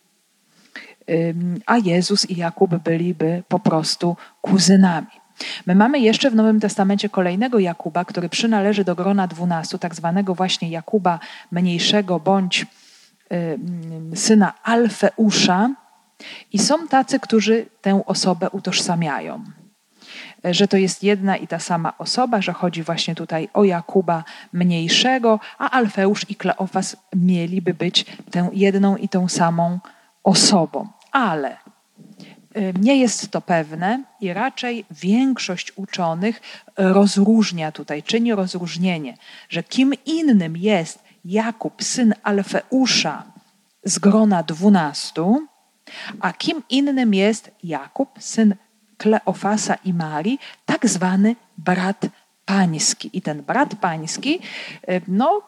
a 1.65 1.77
Jezus 1.77 2.29
i 2.29 2.35
Jakub 2.35 2.75
byliby 2.75 3.43
po 3.47 3.59
prostu 3.59 4.15
kuzynami. 4.41 5.07
My 5.65 5.75
mamy 5.75 5.99
jeszcze 5.99 6.31
w 6.31 6.35
Nowym 6.35 6.59
Testamencie 6.59 7.09
kolejnego 7.09 7.59
Jakuba, 7.59 8.05
który 8.05 8.29
przynależy 8.29 8.83
do 8.83 8.95
grona 8.95 9.27
dwunastu, 9.27 9.77
tak 9.77 9.95
zwanego 9.95 10.35
właśnie 10.35 10.69
Jakuba 10.69 11.19
mniejszego 11.51 12.19
bądź 12.19 12.65
syna 14.15 14.53
Alfeusza. 14.63 15.69
I 16.53 16.59
są 16.59 16.87
tacy, 16.87 17.19
którzy 17.19 17.65
tę 17.81 18.01
osobę 18.05 18.49
utożsamiają. 18.49 19.43
Że 20.43 20.67
to 20.67 20.77
jest 20.77 21.03
jedna 21.03 21.37
i 21.37 21.47
ta 21.47 21.59
sama 21.59 21.97
osoba, 21.97 22.41
że 22.41 22.53
chodzi 22.53 22.83
właśnie 22.83 23.15
tutaj 23.15 23.49
o 23.53 23.63
Jakuba 23.63 24.23
mniejszego, 24.53 25.39
a 25.57 25.69
Alfeusz 25.69 26.29
i 26.29 26.35
Kleofas 26.35 26.97
mieliby 27.15 27.73
być 27.73 28.05
tę 28.31 28.49
jedną 28.53 28.97
i 28.97 29.09
tą 29.09 29.27
samą 29.27 29.79
osobą 30.23 30.87
ale 31.11 31.57
y, 32.57 32.73
nie 32.79 32.97
jest 32.97 33.31
to 33.31 33.41
pewne 33.41 34.03
i 34.21 34.33
raczej 34.33 34.85
większość 34.91 35.71
uczonych 35.75 36.41
rozróżnia 36.77 37.71
tutaj, 37.71 38.03
czyni 38.03 38.35
rozróżnienie, 38.35 39.17
że 39.49 39.63
kim 39.63 39.93
innym 40.05 40.57
jest 40.57 41.03
Jakub, 41.25 41.83
syn 41.83 42.13
Alfeusza 42.23 43.23
z 43.83 43.99
grona 43.99 44.43
dwunastu, 44.43 45.47
a 46.19 46.33
kim 46.33 46.63
innym 46.69 47.13
jest 47.13 47.51
Jakub, 47.63 48.09
syn 48.19 48.55
Kleofasa 48.97 49.75
i 49.85 49.93
Marii, 49.93 50.39
tak 50.65 50.87
zwany 50.87 51.35
brat 51.57 52.05
pański. 52.45 53.09
I 53.13 53.21
ten 53.21 53.41
brat 53.41 53.75
pański, 53.75 54.39
y, 54.89 55.01
no, 55.07 55.41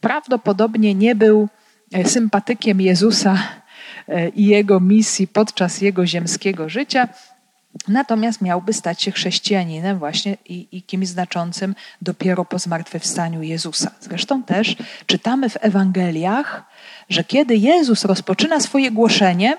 prawdopodobnie 0.00 0.94
nie 0.94 1.14
był 1.14 1.48
y, 1.96 2.08
sympatykiem 2.08 2.80
Jezusa 2.80 3.38
i 4.34 4.46
jego 4.46 4.80
misji 4.80 5.28
podczas 5.28 5.80
jego 5.80 6.06
ziemskiego 6.06 6.68
życia. 6.68 7.08
Natomiast 7.88 8.40
miałby 8.40 8.72
stać 8.72 9.02
się 9.02 9.12
chrześcijaninem 9.12 9.98
właśnie 9.98 10.36
i, 10.48 10.68
i 10.72 10.82
kimś 10.82 11.08
znaczącym 11.08 11.74
dopiero 12.02 12.44
po 12.44 12.58
zmartwychwstaniu 12.58 13.42
Jezusa. 13.42 13.90
Zresztą 14.00 14.42
też 14.42 14.76
czytamy 15.06 15.48
w 15.48 15.56
Ewangeliach, 15.60 16.62
że 17.08 17.24
kiedy 17.24 17.56
Jezus 17.56 18.04
rozpoczyna 18.04 18.60
swoje 18.60 18.90
głoszenie, 18.90 19.56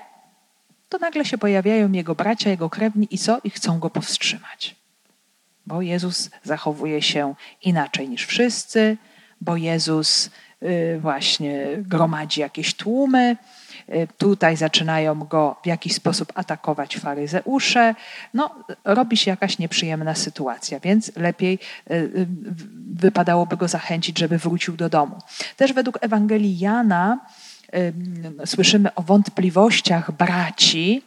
to 0.88 0.98
nagle 0.98 1.24
się 1.24 1.38
pojawiają 1.38 1.92
jego 1.92 2.14
bracia, 2.14 2.50
jego 2.50 2.70
krewni 2.70 3.08
i 3.10 3.18
co? 3.18 3.40
I 3.44 3.50
chcą 3.50 3.78
go 3.78 3.90
powstrzymać. 3.90 4.76
Bo 5.66 5.82
Jezus 5.82 6.30
zachowuje 6.42 7.02
się 7.02 7.34
inaczej 7.62 8.08
niż 8.08 8.26
wszyscy, 8.26 8.96
bo 9.40 9.56
Jezus 9.56 10.30
y, 10.62 10.98
właśnie 11.00 11.66
gromadzi 11.76 12.40
jakieś 12.40 12.74
tłumy, 12.74 13.36
tutaj 14.18 14.56
zaczynają 14.56 15.18
go 15.18 15.56
w 15.62 15.66
jakiś 15.66 15.94
sposób 15.94 16.32
atakować 16.34 16.96
faryzeusze. 16.96 17.94
No, 18.34 18.54
robi 18.84 19.16
się 19.16 19.30
jakaś 19.30 19.58
nieprzyjemna 19.58 20.14
sytuacja, 20.14 20.80
więc 20.80 21.16
lepiej 21.16 21.58
y, 21.90 21.94
y, 21.94 22.26
wypadałoby 22.90 23.56
go 23.56 23.68
zachęcić, 23.68 24.18
żeby 24.18 24.38
wrócił 24.38 24.76
do 24.76 24.88
domu. 24.88 25.18
Też 25.56 25.72
według 25.72 25.98
Ewangelii 26.00 26.58
Jana 26.58 27.18
słyszymy 28.44 28.94
o 28.94 29.02
wątpliwościach 29.02 30.12
braci, 30.12 31.02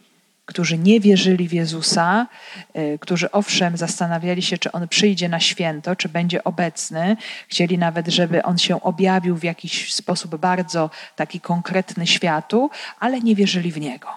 którzy 0.51 0.77
nie 0.77 1.00
wierzyli 1.00 1.48
w 1.48 1.53
Jezusa, 1.53 2.27
y, 2.75 2.98
którzy 3.01 3.31
owszem 3.31 3.77
zastanawiali 3.77 4.41
się, 4.41 4.58
czy 4.58 4.72
on 4.72 4.88
przyjdzie 4.88 5.29
na 5.29 5.39
święto, 5.39 5.96
czy 5.96 6.10
będzie 6.10 6.43
obecny. 6.43 7.17
Chcieli 7.48 7.77
nawet, 7.77 8.08
żeby 8.08 8.43
on 8.43 8.58
się 8.58 8.81
objawił 8.81 9.36
w 9.36 9.43
jakiś 9.43 9.93
sposób 9.93 10.36
bardzo 10.36 10.89
taki 11.15 11.39
konkretny 11.39 12.08
światu, 12.08 12.70
ale 13.00 13.20
nie 13.20 13.36
wierzyli 13.36 13.72
w 13.72 13.79
niego 13.79 14.08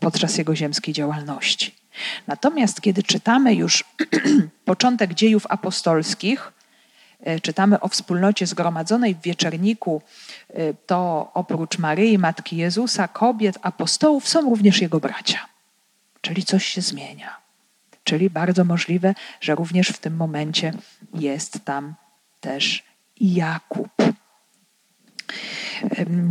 podczas 0.00 0.38
jego 0.38 0.56
ziemskiej 0.56 0.94
działalności. 0.94 1.74
Natomiast 2.26 2.80
kiedy 2.80 3.02
czytamy 3.02 3.54
już 3.54 3.84
początek 4.64 5.14
dziejów 5.14 5.46
apostolskich, 5.48 6.52
y, 7.26 7.40
czytamy 7.40 7.80
o 7.80 7.88
wspólnocie 7.88 8.46
zgromadzonej 8.46 9.14
w 9.14 9.22
wieczerniku, 9.22 10.02
y, 10.50 10.74
to 10.86 11.30
oprócz 11.34 11.78
Maryi, 11.78 12.18
Matki 12.18 12.56
Jezusa, 12.56 13.08
kobiet, 13.08 13.58
apostołów 13.62 14.28
są 14.28 14.40
również 14.40 14.80
jego 14.80 15.00
bracia 15.00 15.53
czyli 16.24 16.44
coś 16.44 16.66
się 16.66 16.80
zmienia. 16.80 17.36
Czyli 18.04 18.30
bardzo 18.30 18.64
możliwe, 18.64 19.14
że 19.40 19.54
również 19.54 19.88
w 19.88 19.98
tym 19.98 20.16
momencie 20.16 20.72
jest 21.14 21.64
tam 21.64 21.94
też 22.40 22.84
Jakub. 23.20 23.88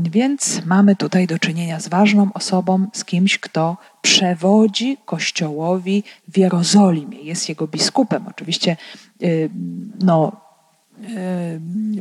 Więc 0.02 0.66
mamy 0.66 0.96
tutaj 0.96 1.28
do 1.28 1.40
czynienia 1.40 1.80
z 1.80 1.88
ważną 1.88 2.30
osobą, 2.34 2.88
z 2.94 3.06
kimś, 3.06 3.40
kto 3.40 3.78
przewodzi 4.02 4.98
Kościołowi 5.06 6.04
w 6.28 6.38
Jerozolimie. 6.38 7.22
Jest 7.22 7.50
jego 7.50 7.68
biskupem. 7.68 8.28
Oczywiście 8.28 8.78
no, 10.00 10.43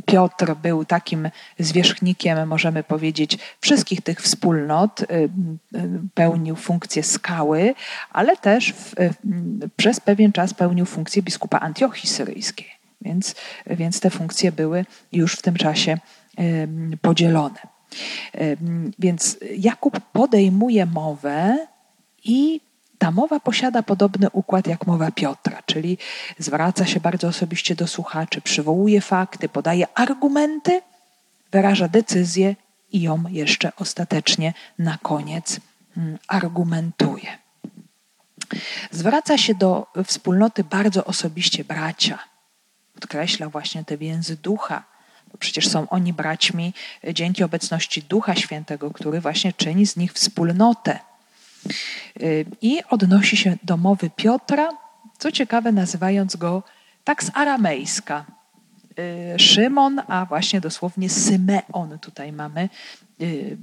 Piotr 0.05 0.55
był 0.55 0.85
takim 0.85 1.29
zwierzchnikiem, 1.59 2.47
możemy 2.47 2.83
powiedzieć, 2.83 3.37
wszystkich 3.61 4.01
tych 4.01 4.21
wspólnot, 4.21 5.05
pełnił 6.13 6.55
funkcję 6.55 7.03
skały, 7.03 7.75
ale 8.11 8.37
też 8.37 8.73
w, 8.73 8.95
przez 9.75 9.99
pewien 9.99 10.31
czas 10.31 10.53
pełnił 10.53 10.85
funkcję 10.85 11.21
biskupa 11.21 11.59
Antiochii 11.59 12.09
Syryjskiej. 12.09 12.67
Więc, 13.01 13.35
więc 13.67 13.99
te 13.99 14.09
funkcje 14.09 14.51
były 14.51 14.85
już 15.11 15.33
w 15.33 15.41
tym 15.41 15.55
czasie 15.55 15.97
podzielone. 17.01 17.59
Więc 18.99 19.37
Jakub 19.57 19.99
podejmuje 19.99 20.85
mowę 20.85 21.67
i 22.23 22.61
ta 23.03 23.11
mowa 23.11 23.39
posiada 23.39 23.83
podobny 23.83 24.29
układ 24.29 24.67
jak 24.67 24.87
mowa 24.87 25.11
Piotra, 25.11 25.63
czyli 25.65 25.97
zwraca 26.39 26.85
się 26.85 26.99
bardzo 26.99 27.27
osobiście 27.27 27.75
do 27.75 27.87
słuchaczy, 27.87 28.41
przywołuje 28.41 29.01
fakty, 29.01 29.49
podaje 29.49 29.87
argumenty, 29.95 30.81
wyraża 31.51 31.87
decyzję 31.87 32.55
i 32.91 33.01
ją 33.01 33.23
jeszcze 33.29 33.71
ostatecznie 33.75 34.53
na 34.79 34.97
koniec 34.97 35.59
mm, 35.97 36.17
argumentuje. 36.27 37.37
Zwraca 38.91 39.37
się 39.37 39.55
do 39.55 39.87
wspólnoty 40.05 40.63
bardzo 40.63 41.05
osobiście 41.05 41.63
bracia. 41.63 42.19
Podkreśla 42.93 43.49
właśnie 43.49 43.83
te 43.83 43.97
więzy 43.97 44.37
ducha, 44.37 44.83
bo 45.31 45.37
przecież 45.37 45.67
są 45.69 45.89
oni 45.89 46.13
braćmi 46.13 46.73
dzięki 47.13 47.43
obecności 47.43 48.03
Ducha 48.03 48.35
Świętego, 48.35 48.91
który 48.91 49.21
właśnie 49.21 49.53
czyni 49.53 49.87
z 49.87 49.97
nich 49.97 50.13
wspólnotę. 50.13 50.99
I 52.61 52.83
odnosi 52.89 53.37
się 53.37 53.57
do 53.63 53.77
mowy 53.77 54.09
Piotra, 54.09 54.69
co 55.17 55.31
ciekawe, 55.31 55.71
nazywając 55.71 56.35
go 56.35 56.63
tak 57.03 57.23
z 57.23 57.31
aramejska. 57.33 58.25
Y, 58.99 59.39
Szymon, 59.39 60.01
a 60.07 60.25
właśnie 60.25 60.61
dosłownie 60.61 61.09
Symeon. 61.09 61.99
Tutaj 62.01 62.31
mamy 62.31 62.69
y, 63.21 63.57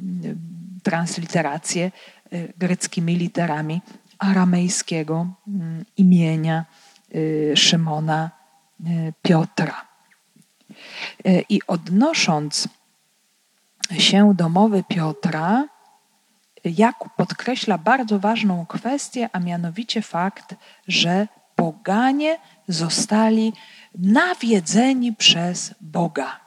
transliterację 0.82 1.92
y, 2.32 2.52
greckimi 2.58 3.16
literami 3.16 3.80
aramejskiego 4.18 5.26
mm, 5.48 5.84
imienia 5.96 6.64
Szymona 7.54 8.30
Piotra. 9.22 9.86
I 11.48 11.60
odnosząc 11.66 12.68
się 13.98 14.34
do 14.34 14.48
mowy 14.48 14.84
Piotra, 14.88 15.68
Jakub 16.64 17.12
podkreśla 17.16 17.78
bardzo 17.78 18.18
ważną 18.18 18.66
kwestię, 18.66 19.28
a 19.32 19.40
mianowicie 19.40 20.02
fakt, 20.02 20.54
że 20.88 21.28
poganie 21.56 22.38
zostali 22.68 23.52
nawiedzeni 23.94 25.12
przez 25.12 25.74
Boga. 25.80 26.40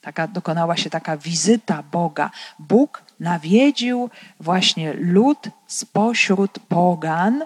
Taka, 0.00 0.28
dokonała 0.28 0.76
się 0.76 0.90
taka 0.90 1.16
wizyta 1.16 1.82
Boga. 1.92 2.30
Bóg 2.58 3.02
nawiedził 3.20 4.10
właśnie 4.40 4.92
lud 4.92 5.38
spośród 5.66 6.58
pogan. 6.58 7.42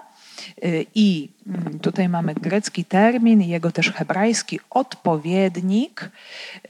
Y, 0.63 0.85
I 0.95 1.29
mm, 1.47 1.79
tutaj 1.79 2.09
mamy 2.09 2.33
grecki 2.33 2.85
termin, 2.85 3.41
jego 3.41 3.71
też 3.71 3.91
hebrajski 3.91 4.59
odpowiednik, 4.69 6.09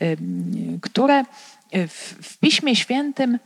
y, 0.02 0.18
które 0.82 1.24
w, 1.72 2.16
w 2.22 2.38
Piśmie 2.38 2.76
Świętym 2.76 3.40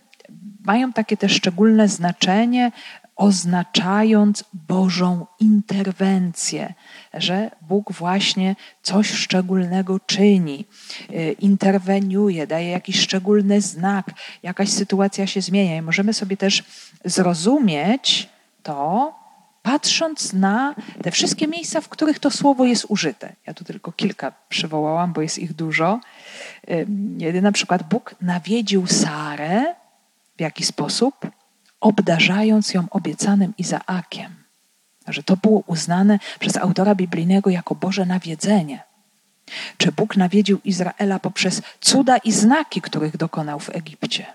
mają 0.65 0.93
takie 0.93 1.17
też 1.17 1.31
szczególne 1.31 1.87
znaczenie, 1.87 2.71
oznaczając 3.15 4.43
Bożą 4.53 5.25
interwencję, 5.39 6.73
że 7.13 7.51
Bóg 7.61 7.91
właśnie 7.91 8.55
coś 8.81 9.11
szczególnego 9.11 9.99
czyni, 9.99 10.65
y, 11.11 11.35
interweniuje, 11.39 12.47
daje 12.47 12.69
jakiś 12.69 12.99
szczególny 12.99 13.61
znak, 13.61 14.11
jakaś 14.43 14.69
sytuacja 14.69 15.27
się 15.27 15.41
zmienia. 15.41 15.77
I 15.77 15.81
możemy 15.81 16.13
sobie 16.13 16.37
też 16.37 16.63
zrozumieć 17.05 18.29
to, 18.63 19.13
patrząc 19.61 20.33
na 20.33 20.75
te 21.03 21.11
wszystkie 21.11 21.47
miejsca, 21.47 21.81
w 21.81 21.89
których 21.89 22.19
to 22.19 22.31
słowo 22.31 22.65
jest 22.65 22.85
użyte. 22.89 23.35
Ja 23.47 23.53
tu 23.53 23.63
tylko 23.63 23.91
kilka 23.91 24.33
przywołałam, 24.49 25.13
bo 25.13 25.21
jest 25.21 25.39
ich 25.39 25.53
dużo. 25.53 25.99
Jeden 27.17 27.43
na 27.43 27.51
przykład 27.51 27.89
Bóg 27.89 28.15
nawiedził 28.21 28.87
Sarę 28.87 29.75
w 30.37 30.41
jaki 30.41 30.65
sposób? 30.65 31.15
Obdarzając 31.81 32.73
ją 32.73 32.87
obiecanym 32.89 33.53
Izaakiem. 33.57 34.35
Że 35.07 35.23
to 35.23 35.37
było 35.37 35.63
uznane 35.67 36.19
przez 36.39 36.57
autora 36.57 36.95
biblijnego 36.95 37.49
jako 37.49 37.75
Boże 37.75 38.05
nawiedzenie. 38.05 38.83
Czy 39.77 39.91
Bóg 39.91 40.17
nawiedził 40.17 40.59
Izraela 40.63 41.19
poprzez 41.19 41.61
cuda 41.81 42.17
i 42.17 42.31
znaki, 42.31 42.81
których 42.81 43.17
dokonał 43.17 43.59
w 43.59 43.69
Egipcie? 43.69 44.25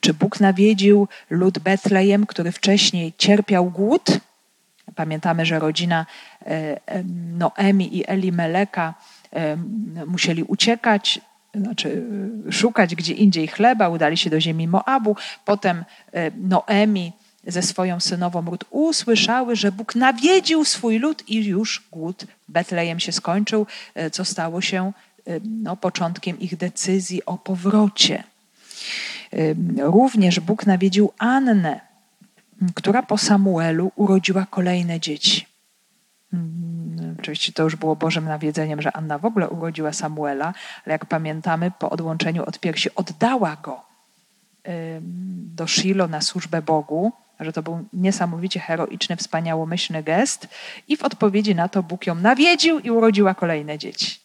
Czy 0.00 0.14
Bóg 0.14 0.40
nawiedził 0.40 1.08
lud 1.30 1.58
Betlejem, 1.58 2.26
który 2.26 2.52
wcześniej 2.52 3.12
cierpiał 3.18 3.70
głód? 3.70 4.18
Pamiętamy, 4.94 5.46
że 5.46 5.58
rodzina 5.58 6.06
e, 6.46 6.80
Noemi 7.38 7.96
i 7.96 8.10
Elimeleka 8.10 8.94
musieli 10.06 10.42
uciekać 10.42 11.20
znaczy 11.54 12.02
szukać 12.50 12.94
gdzie 12.94 13.14
indziej 13.14 13.48
chleba, 13.48 13.88
udali 13.88 14.16
się 14.16 14.30
do 14.30 14.40
ziemi 14.40 14.68
Moabu. 14.68 15.16
Potem 15.44 15.84
e, 16.12 16.30
Noemi 16.30 17.12
ze 17.46 17.62
swoją 17.62 18.00
synową 18.00 18.44
Rut 18.44 18.64
usłyszały, 18.70 19.56
że 19.56 19.72
Bóg 19.72 19.94
nawiedził 19.94 20.64
swój 20.64 20.98
lud 20.98 21.28
i 21.28 21.44
już 21.44 21.82
głód 21.92 22.24
Betlejem 22.48 23.00
się 23.00 23.12
skończył, 23.12 23.66
e, 23.94 24.10
co 24.10 24.24
stało 24.24 24.60
się 24.60 24.92
no, 25.44 25.76
początkiem 25.76 26.40
ich 26.40 26.56
decyzji 26.56 27.24
o 27.24 27.38
powrocie. 27.38 28.24
Również 29.76 30.40
Bóg 30.40 30.66
nawiedził 30.66 31.12
Annę, 31.18 31.80
która 32.74 33.02
po 33.02 33.18
Samuelu 33.18 33.92
urodziła 33.96 34.46
kolejne 34.50 35.00
dzieci. 35.00 35.46
Oczywiście 37.18 37.52
to 37.52 37.62
już 37.62 37.76
było 37.76 37.96
Bożym 37.96 38.24
nawiedzeniem, 38.24 38.82
że 38.82 38.96
Anna 38.96 39.18
w 39.18 39.24
ogóle 39.24 39.48
urodziła 39.48 39.92
Samuela, 39.92 40.54
ale 40.86 40.92
jak 40.92 41.06
pamiętamy, 41.06 41.70
po 41.78 41.90
odłączeniu 41.90 42.44
od 42.44 42.58
piersi 42.58 42.94
oddała 42.94 43.56
go 43.56 43.88
do 45.56 45.66
Shilo 45.66 46.08
na 46.08 46.20
służbę 46.20 46.62
Bogu, 46.62 47.12
że 47.40 47.52
to 47.52 47.62
był 47.62 47.84
niesamowicie 47.92 48.60
heroiczny, 48.60 49.16
wspaniałomyślny 49.16 50.02
gest 50.02 50.48
i 50.88 50.96
w 50.96 51.02
odpowiedzi 51.02 51.54
na 51.54 51.68
to 51.68 51.82
Bóg 51.82 52.06
ją 52.06 52.14
nawiedził 52.14 52.78
i 52.78 52.90
urodziła 52.90 53.34
kolejne 53.34 53.78
dzieci. 53.78 54.20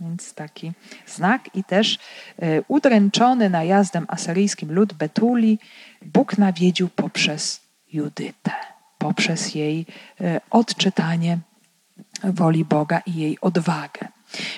Więc 0.00 0.34
taki 0.34 0.72
znak 1.06 1.54
i 1.54 1.64
też 1.64 1.98
e, 2.38 2.62
udręczony 2.68 3.50
najazdem 3.50 4.06
asyryjskim 4.08 4.72
lud 4.72 4.92
Betuli 4.92 5.58
Bóg 6.02 6.38
nawiedził 6.38 6.88
poprzez 6.88 7.60
Judytę 7.92 8.52
poprzez 8.98 9.54
jej 9.54 9.86
e, 10.20 10.40
odczytanie 10.50 11.38
woli 12.24 12.64
Boga 12.64 12.98
i 13.06 13.14
jej 13.14 13.40
odwagę. 13.40 14.08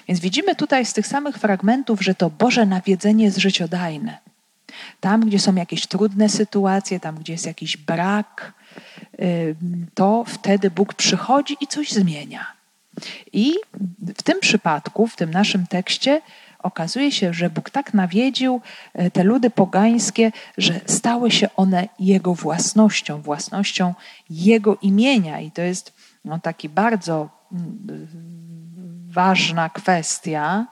Więc 0.08 0.20
widzimy 0.20 0.56
tutaj 0.56 0.86
z 0.86 0.92
tych 0.92 1.06
samych 1.06 1.38
fragmentów, 1.38 2.02
że 2.02 2.14
to 2.14 2.30
Boże 2.30 2.66
nawiedzenie 2.66 3.24
jest 3.24 3.38
życiodajne. 3.38 4.18
Tam, 5.00 5.20
gdzie 5.20 5.38
są 5.38 5.54
jakieś 5.54 5.86
trudne 5.86 6.28
sytuacje, 6.28 7.00
tam, 7.00 7.18
gdzie 7.18 7.32
jest 7.32 7.46
jakiś 7.46 7.76
brak, 7.76 8.52
to 9.94 10.24
wtedy 10.26 10.70
Bóg 10.70 10.94
przychodzi 10.94 11.56
i 11.60 11.66
coś 11.66 11.92
zmienia. 11.92 12.46
I 13.32 13.54
w 14.16 14.22
tym 14.22 14.40
przypadku, 14.40 15.06
w 15.06 15.16
tym 15.16 15.30
naszym 15.30 15.66
tekście, 15.66 16.20
okazuje 16.58 17.12
się, 17.12 17.34
że 17.34 17.50
Bóg 17.50 17.70
tak 17.70 17.94
nawiedził 17.94 18.60
e, 18.94 19.10
te 19.10 19.24
ludy 19.24 19.50
pogańskie, 19.50 20.32
że 20.58 20.80
stały 20.86 21.30
się 21.30 21.48
one 21.56 21.88
Jego 21.98 22.34
własnością, 22.34 23.22
własnością 23.22 23.94
Jego 24.30 24.76
imienia. 24.82 25.40
I 25.40 25.50
to 25.50 25.62
jest 25.62 25.92
no, 26.28 26.38
taki 26.38 26.68
bardzo 26.68 27.28
mm, 27.52 28.08
ważna 29.10 29.70
kwestia, 29.70 30.66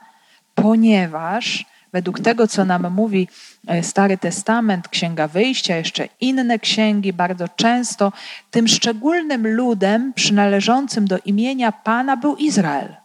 ponieważ 0.55 1.65
według 1.93 2.19
tego, 2.19 2.47
co 2.47 2.65
nam 2.65 2.93
mówi 2.93 3.27
e, 3.67 3.83
Stary 3.83 4.17
Testament, 4.17 4.87
Księga 4.87 5.27
Wyjścia, 5.27 5.75
jeszcze 5.75 6.07
inne 6.21 6.59
księgi, 6.59 7.13
bardzo 7.13 7.47
często 7.47 8.11
tym 8.51 8.67
szczególnym 8.67 9.47
ludem 9.47 10.13
przynależącym 10.13 11.07
do 11.07 11.17
imienia 11.17 11.71
Pana 11.71 12.17
był 12.17 12.35
Izrael. 12.35 12.95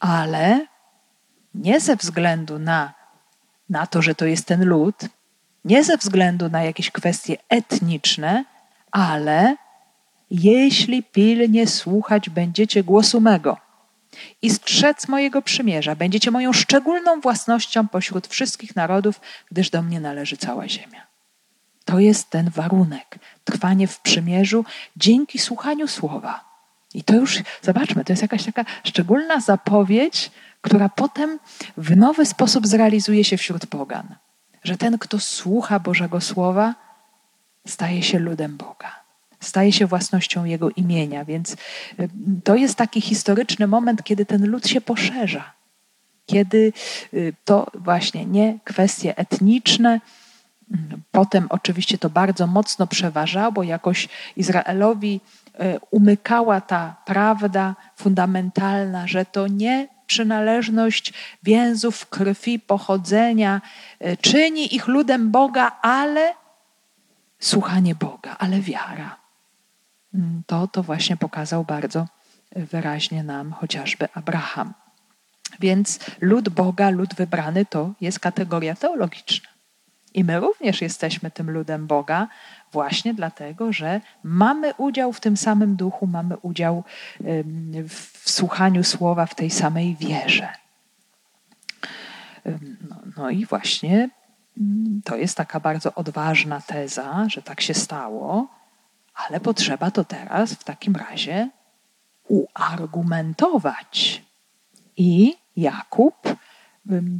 Ale 0.00 0.66
nie 1.54 1.80
ze 1.80 1.96
względu 1.96 2.58
na, 2.58 2.94
na 3.70 3.86
to, 3.86 4.02
że 4.02 4.14
to 4.14 4.26
jest 4.26 4.46
ten 4.46 4.64
lud, 4.64 4.96
nie 5.64 5.84
ze 5.84 5.96
względu 5.96 6.48
na 6.50 6.62
jakieś 6.62 6.90
kwestie 6.90 7.36
etniczne, 7.48 8.44
ale 8.90 9.56
jeśli 10.32 11.02
pilnie 11.02 11.66
słuchać 11.66 12.30
będziecie 12.30 12.84
głosu 12.84 13.20
mego 13.20 13.56
i 14.42 14.50
strzec 14.50 15.08
mojego 15.08 15.42
przymierza, 15.42 15.96
będziecie 15.96 16.30
moją 16.30 16.52
szczególną 16.52 17.20
własnością 17.20 17.88
pośród 17.88 18.26
wszystkich 18.26 18.76
narodów, 18.76 19.20
gdyż 19.50 19.70
do 19.70 19.82
mnie 19.82 20.00
należy 20.00 20.36
cała 20.36 20.68
ziemia. 20.68 21.06
To 21.84 21.98
jest 21.98 22.30
ten 22.30 22.50
warunek. 22.50 23.18
Trwanie 23.44 23.86
w 23.86 24.00
przymierzu 24.00 24.64
dzięki 24.96 25.38
słuchaniu 25.38 25.88
słowa. 25.88 26.44
I 26.94 27.04
to 27.04 27.14
już, 27.14 27.38
zobaczmy, 27.62 28.04
to 28.04 28.12
jest 28.12 28.22
jakaś 28.22 28.44
taka 28.44 28.64
szczególna 28.84 29.40
zapowiedź, 29.40 30.30
która 30.60 30.88
potem 30.88 31.38
w 31.76 31.96
nowy 31.96 32.26
sposób 32.26 32.66
zrealizuje 32.66 33.24
się 33.24 33.36
wśród 33.36 33.66
pogan. 33.66 34.14
Że 34.64 34.76
ten, 34.76 34.98
kto 34.98 35.18
słucha 35.18 35.80
Bożego 35.80 36.20
Słowa, 36.20 36.74
staje 37.66 38.02
się 38.02 38.18
ludem 38.18 38.56
Boga, 38.56 39.01
staje 39.42 39.72
się 39.72 39.86
własnością 39.86 40.44
Jego 40.44 40.70
imienia. 40.70 41.24
Więc 41.24 41.52
y, 41.52 42.08
to 42.44 42.54
jest 42.54 42.74
taki 42.74 43.00
historyczny 43.00 43.66
moment, 43.66 44.02
kiedy 44.02 44.26
ten 44.26 44.50
lud 44.50 44.68
się 44.68 44.80
poszerza. 44.80 45.52
Kiedy 46.26 46.72
y, 47.14 47.34
to 47.44 47.70
właśnie 47.74 48.26
nie 48.26 48.58
kwestie 48.64 49.18
etniczne, 49.18 50.00
mm, 50.70 51.02
Potem 51.10 51.46
oczywiście 51.50 51.98
to 51.98 52.10
bardzo 52.10 52.46
mocno 52.46 52.86
przeważało, 52.86 53.62
jakoś 53.62 54.08
Izraelowi 54.36 55.20
y, 55.54 55.80
umykała 55.90 56.60
ta 56.60 56.96
prawda 57.04 57.74
fundamentalna, 57.96 59.06
że 59.06 59.24
to 59.24 59.46
nie 59.46 59.88
przynależność 60.06 61.12
więzów 61.42 62.06
krwi, 62.06 62.58
pochodzenia 62.58 63.60
czyni 64.20 64.74
ich 64.74 64.86
ludem 64.86 65.30
Boga, 65.30 65.78
ale 65.82 66.34
słuchanie 67.38 67.94
Boga, 67.94 68.36
ale 68.38 68.60
wiara. 68.60 69.21
Mm, 70.14 70.42
to, 70.46 70.66
to 70.66 70.82
właśnie 70.82 71.16
pokazał 71.16 71.64
bardzo 71.64 72.06
wyraźnie 72.56 73.22
nam 73.22 73.52
chociażby 73.52 74.08
Abraham. 74.14 74.74
Więc 75.60 75.98
lud 76.20 76.48
Boga, 76.48 76.90
lud 76.90 77.14
wybrany 77.14 77.66
to 77.66 77.92
jest 78.00 78.20
kategoria 78.20 78.74
teologiczna. 78.74 79.48
I 80.14 80.24
my 80.24 80.40
również 80.40 80.82
jesteśmy 80.82 81.30
tym 81.30 81.50
ludem 81.50 81.86
Boga, 81.86 82.28
właśnie 82.72 83.14
dlatego, 83.14 83.72
że 83.72 84.00
mamy 84.22 84.74
udział 84.74 85.12
w 85.12 85.20
tym 85.20 85.36
samym 85.36 85.76
duchu, 85.76 86.06
mamy 86.06 86.36
udział 86.36 86.84
w 87.88 88.30
słuchaniu 88.30 88.84
słowa, 88.84 89.26
w 89.26 89.34
tej 89.34 89.50
samej 89.50 89.96
wierze. 89.96 90.48
No, 92.88 92.96
no 93.16 93.30
i 93.30 93.46
właśnie 93.46 94.10
to 95.04 95.16
jest 95.16 95.36
taka 95.36 95.60
bardzo 95.60 95.94
odważna 95.94 96.60
teza, 96.60 97.26
że 97.28 97.42
tak 97.42 97.60
się 97.60 97.74
stało, 97.74 98.48
ale 99.14 99.40
potrzeba 99.40 99.90
to 99.90 100.04
teraz 100.04 100.54
w 100.54 100.64
takim 100.64 100.96
razie 100.96 101.50
uargumentować. 102.28 104.22
I 104.96 105.36
Jakub 105.56 106.14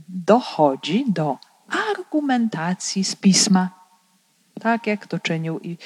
dochodzi 0.09 1.05
do 1.09 1.39
argumentacji 1.91 3.05
z 3.05 3.17
pisma. 3.17 3.71
Tak 4.61 4.87
jak 4.87 5.07
to 5.07 5.19
czynił 5.19 5.61
i, 5.61 5.79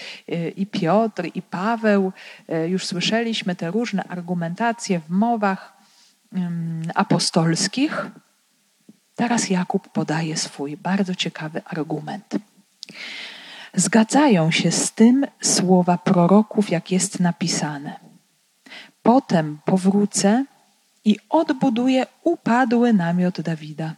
i 0.56 0.66
Piotr, 0.66 1.30
i 1.34 1.42
Paweł. 1.42 2.12
E, 2.48 2.68
już 2.68 2.86
słyszeliśmy 2.86 3.56
te 3.56 3.70
różne 3.70 4.04
argumentacje 4.04 5.00
w 5.00 5.10
mowach 5.10 5.76
apostolskich. 6.94 8.06
Teraz 9.14 9.50
Jakub 9.50 9.88
podaje 9.88 10.36
swój 10.36 10.76
bardzo 10.76 11.14
ciekawy 11.14 11.62
argument. 11.64 12.34
Zgadzają 13.76 14.50
się 14.50 14.70
z 14.70 14.92
tym 14.92 15.26
słowa 15.42 15.98
proroków, 15.98 16.70
jak 16.70 16.92
jest 16.92 17.20
napisane. 17.20 18.00
Potem 19.02 19.58
powrócę 19.64 20.44
i 21.04 21.16
odbuduję 21.28 22.06
upadły 22.22 22.92
namiot 22.92 23.40
Dawida. 23.40 23.94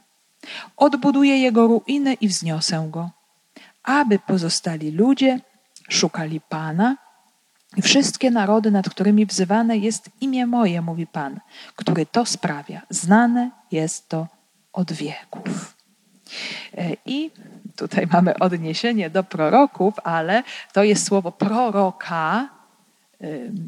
Odbuduję 0.77 1.39
jego 1.39 1.67
ruiny 1.67 2.15
i 2.15 2.29
wzniosę 2.29 2.89
go, 2.91 3.11
aby 3.83 4.19
pozostali 4.19 4.91
ludzie 4.91 5.41
szukali 5.89 6.41
Pana 6.41 6.97
i 7.77 7.83
wszystkie 7.83 8.31
narody, 8.31 8.71
nad 8.71 8.91
którymi 8.91 9.27
wzywane 9.27 9.79
jest 9.79 10.11
imię 10.21 10.47
moje, 10.47 10.83
mówi 10.83 11.07
Pan, 11.07 11.41
który 11.77 12.07
to 12.07 12.27
sprawia. 12.27 12.83
Znane 12.91 13.51
jest 13.71 14.09
to 14.09 14.27
od 14.73 14.93
wieków. 14.93 15.77
E, 16.77 16.97
I 17.07 17.31
tutaj 17.79 18.07
mamy 18.13 18.39
odniesienie 18.39 19.11
do 19.11 19.25
proroków, 19.25 19.95
ale 20.05 20.43
to 20.73 20.83
jest 20.83 21.07
słowo 21.07 21.33
proroka, 21.33 22.49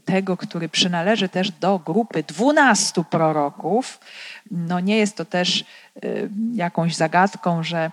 tego, 0.05 0.37
który 0.37 0.69
przynależy 0.69 1.29
też 1.29 1.51
do 1.51 1.79
grupy 1.79 2.23
dwunastu 2.23 3.05
proroków. 3.05 4.01
No 4.51 4.81
nie 4.81 4.97
jest 4.97 5.17
to 5.17 5.25
też 5.25 5.65
jakąś 6.55 6.97
zagadką, 6.97 7.63
że 7.63 7.91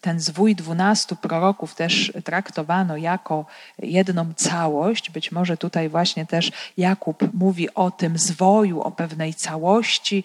ten 0.00 0.20
zwój 0.20 0.54
dwunastu 0.54 1.16
proroków 1.16 1.74
też 1.74 2.12
traktowano 2.24 2.96
jako 2.96 3.46
jedną 3.78 4.34
całość. 4.34 5.10
Być 5.10 5.32
może 5.32 5.56
tutaj 5.56 5.88
właśnie 5.88 6.26
też 6.26 6.52
Jakub 6.76 7.34
mówi 7.34 7.74
o 7.74 7.90
tym 7.90 8.18
zwoju, 8.18 8.80
o 8.80 8.90
pewnej 8.90 9.34
całości. 9.34 10.24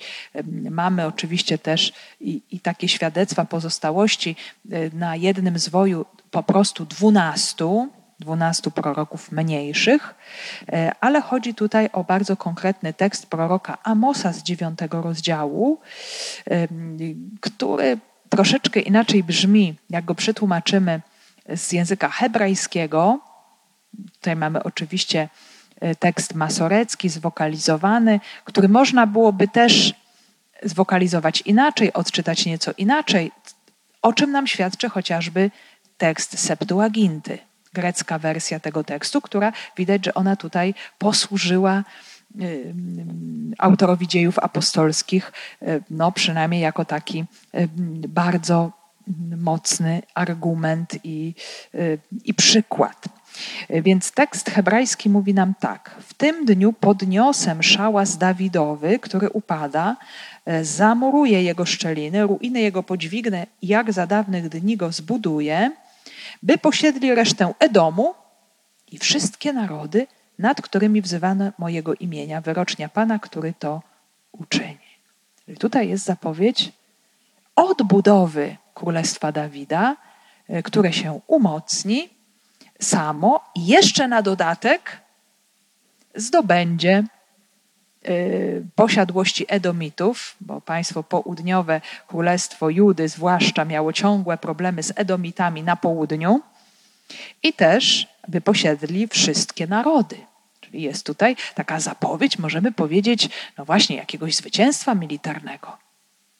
Mamy 0.71 1.05
oczywiście 1.05 1.57
też 1.57 1.93
i, 2.21 2.41
i 2.51 2.59
takie 2.59 2.87
świadectwa 2.87 3.45
pozostałości 3.45 4.35
e, 4.71 4.89
na 4.95 5.15
jednym 5.15 5.59
zwoju 5.59 6.05
po 6.31 6.43
prostu 6.43 6.85
dwunastu, 6.85 7.89
dwunastu 8.19 8.71
proroków 8.71 9.31
mniejszych, 9.31 10.15
e, 10.71 10.91
ale 10.99 11.21
chodzi 11.21 11.53
tutaj 11.53 11.89
o 11.93 12.03
bardzo 12.03 12.37
konkretny 12.37 12.93
tekst 12.93 13.25
proroka 13.25 13.77
Amosa 13.83 14.33
z 14.33 14.43
dziewiątego 14.43 15.01
rozdziału, 15.01 15.79
który 17.41 17.97
troszeczkę 18.29 18.79
inaczej 18.79 19.23
brzmi, 19.23 19.75
jak 19.89 20.05
go 20.05 20.15
przetłumaczymy 20.15 21.01
z 21.55 21.71
języka 21.71 22.09
hebrajskiego. 22.09 23.19
Tutaj 24.13 24.35
mamy 24.35 24.63
oczywiście 24.63 25.29
e, 25.79 25.95
tekst 25.95 26.35
masorecki, 26.35 27.09
zwokalizowany, 27.09 28.19
który 28.45 28.69
można 28.69 29.07
byłoby 29.07 29.47
też 29.47 29.93
zwokalizować 30.63 31.41
inaczej, 31.41 31.93
odczytać 31.93 32.45
nieco 32.45 32.71
inaczej, 32.77 33.31
o 34.01 34.13
czym 34.13 34.31
nam 34.31 34.47
świadczy 34.47 34.89
chociażby 34.89 35.51
tekst 35.97 36.39
Septuaginty, 36.39 37.37
grecka 37.73 38.19
wersja 38.19 38.59
tego 38.59 38.83
tekstu, 38.83 39.21
która 39.21 39.53
widać, 39.77 40.05
że 40.05 40.13
ona 40.13 40.35
tutaj 40.35 40.73
posłużyła 40.97 41.83
autorowi 43.57 44.07
dziejów 44.07 44.39
apostolskich, 44.39 45.31
y, 45.61 45.83
no 45.89 46.11
przynajmniej 46.11 46.61
jako 46.61 46.85
taki 46.85 47.25
bardzo 48.07 48.71
mocny 49.37 50.01
argument 50.13 50.93
i, 51.03 51.33
i 52.25 52.33
przykład. 52.33 53.05
Więc 53.69 54.11
tekst 54.11 54.49
hebrajski 54.49 55.09
mówi 55.09 55.33
nam 55.33 55.53
tak: 55.59 55.95
W 56.01 56.13
tym 56.13 56.45
dniu 56.45 56.73
podniosę 56.73 57.63
szałas 57.63 58.17
Dawidowy, 58.17 58.99
który 58.99 59.29
upada, 59.29 59.97
zamuruję 60.61 61.43
jego 61.43 61.65
szczeliny, 61.65 62.23
ruiny 62.23 62.61
jego 62.61 62.83
podźwignę, 62.83 63.47
jak 63.61 63.93
za 63.93 64.07
dawnych 64.07 64.49
dni 64.49 64.77
go 64.77 64.91
zbuduję, 64.91 65.71
by 66.43 66.57
posiedli 66.57 67.15
resztę 67.15 67.53
Edomu 67.59 68.13
i 68.91 68.97
wszystkie 68.97 69.53
narody 69.53 70.07
nad 70.39 70.61
którymi 70.61 71.01
wzywano 71.01 71.51
mojego 71.57 71.93
imienia, 71.93 72.41
wyrocznia 72.41 72.89
Pana, 72.89 73.19
który 73.19 73.53
to 73.59 73.81
uczyni. 74.31 74.89
Tutaj 75.59 75.89
jest 75.89 76.05
zapowiedź 76.05 76.71
odbudowy 77.55 78.55
Królestwa 78.73 79.31
Dawida, 79.31 79.95
e, 80.47 80.63
które 80.63 80.93
się 80.93 81.19
umocni 81.27 82.09
samo 82.81 83.51
i 83.55 83.65
jeszcze 83.65 84.07
na 84.07 84.21
dodatek 84.21 85.01
zdobędzie 86.15 87.03
e, 88.03 88.13
posiadłości 88.75 89.45
Edomitów, 89.47 90.35
bo 90.41 90.61
państwo 90.61 91.03
południowe, 91.03 91.81
królestwo 92.07 92.69
Judy 92.69 93.09
zwłaszcza 93.09 93.65
miało 93.65 93.93
ciągłe 93.93 94.37
problemy 94.37 94.83
z 94.83 94.93
Edomitami 94.95 95.63
na 95.63 95.75
południu 95.75 96.41
i 97.43 97.53
też 97.53 98.07
by 98.27 98.41
posiedli 98.41 99.07
wszystkie 99.07 99.67
narody. 99.67 100.28
Jest 100.73 101.05
tutaj 101.05 101.35
taka 101.55 101.79
zapowiedź, 101.79 102.39
możemy 102.39 102.71
powiedzieć, 102.71 103.29
no 103.57 103.65
właśnie, 103.65 103.95
jakiegoś 103.95 104.35
zwycięstwa 104.35 104.95
militarnego. 104.95 105.77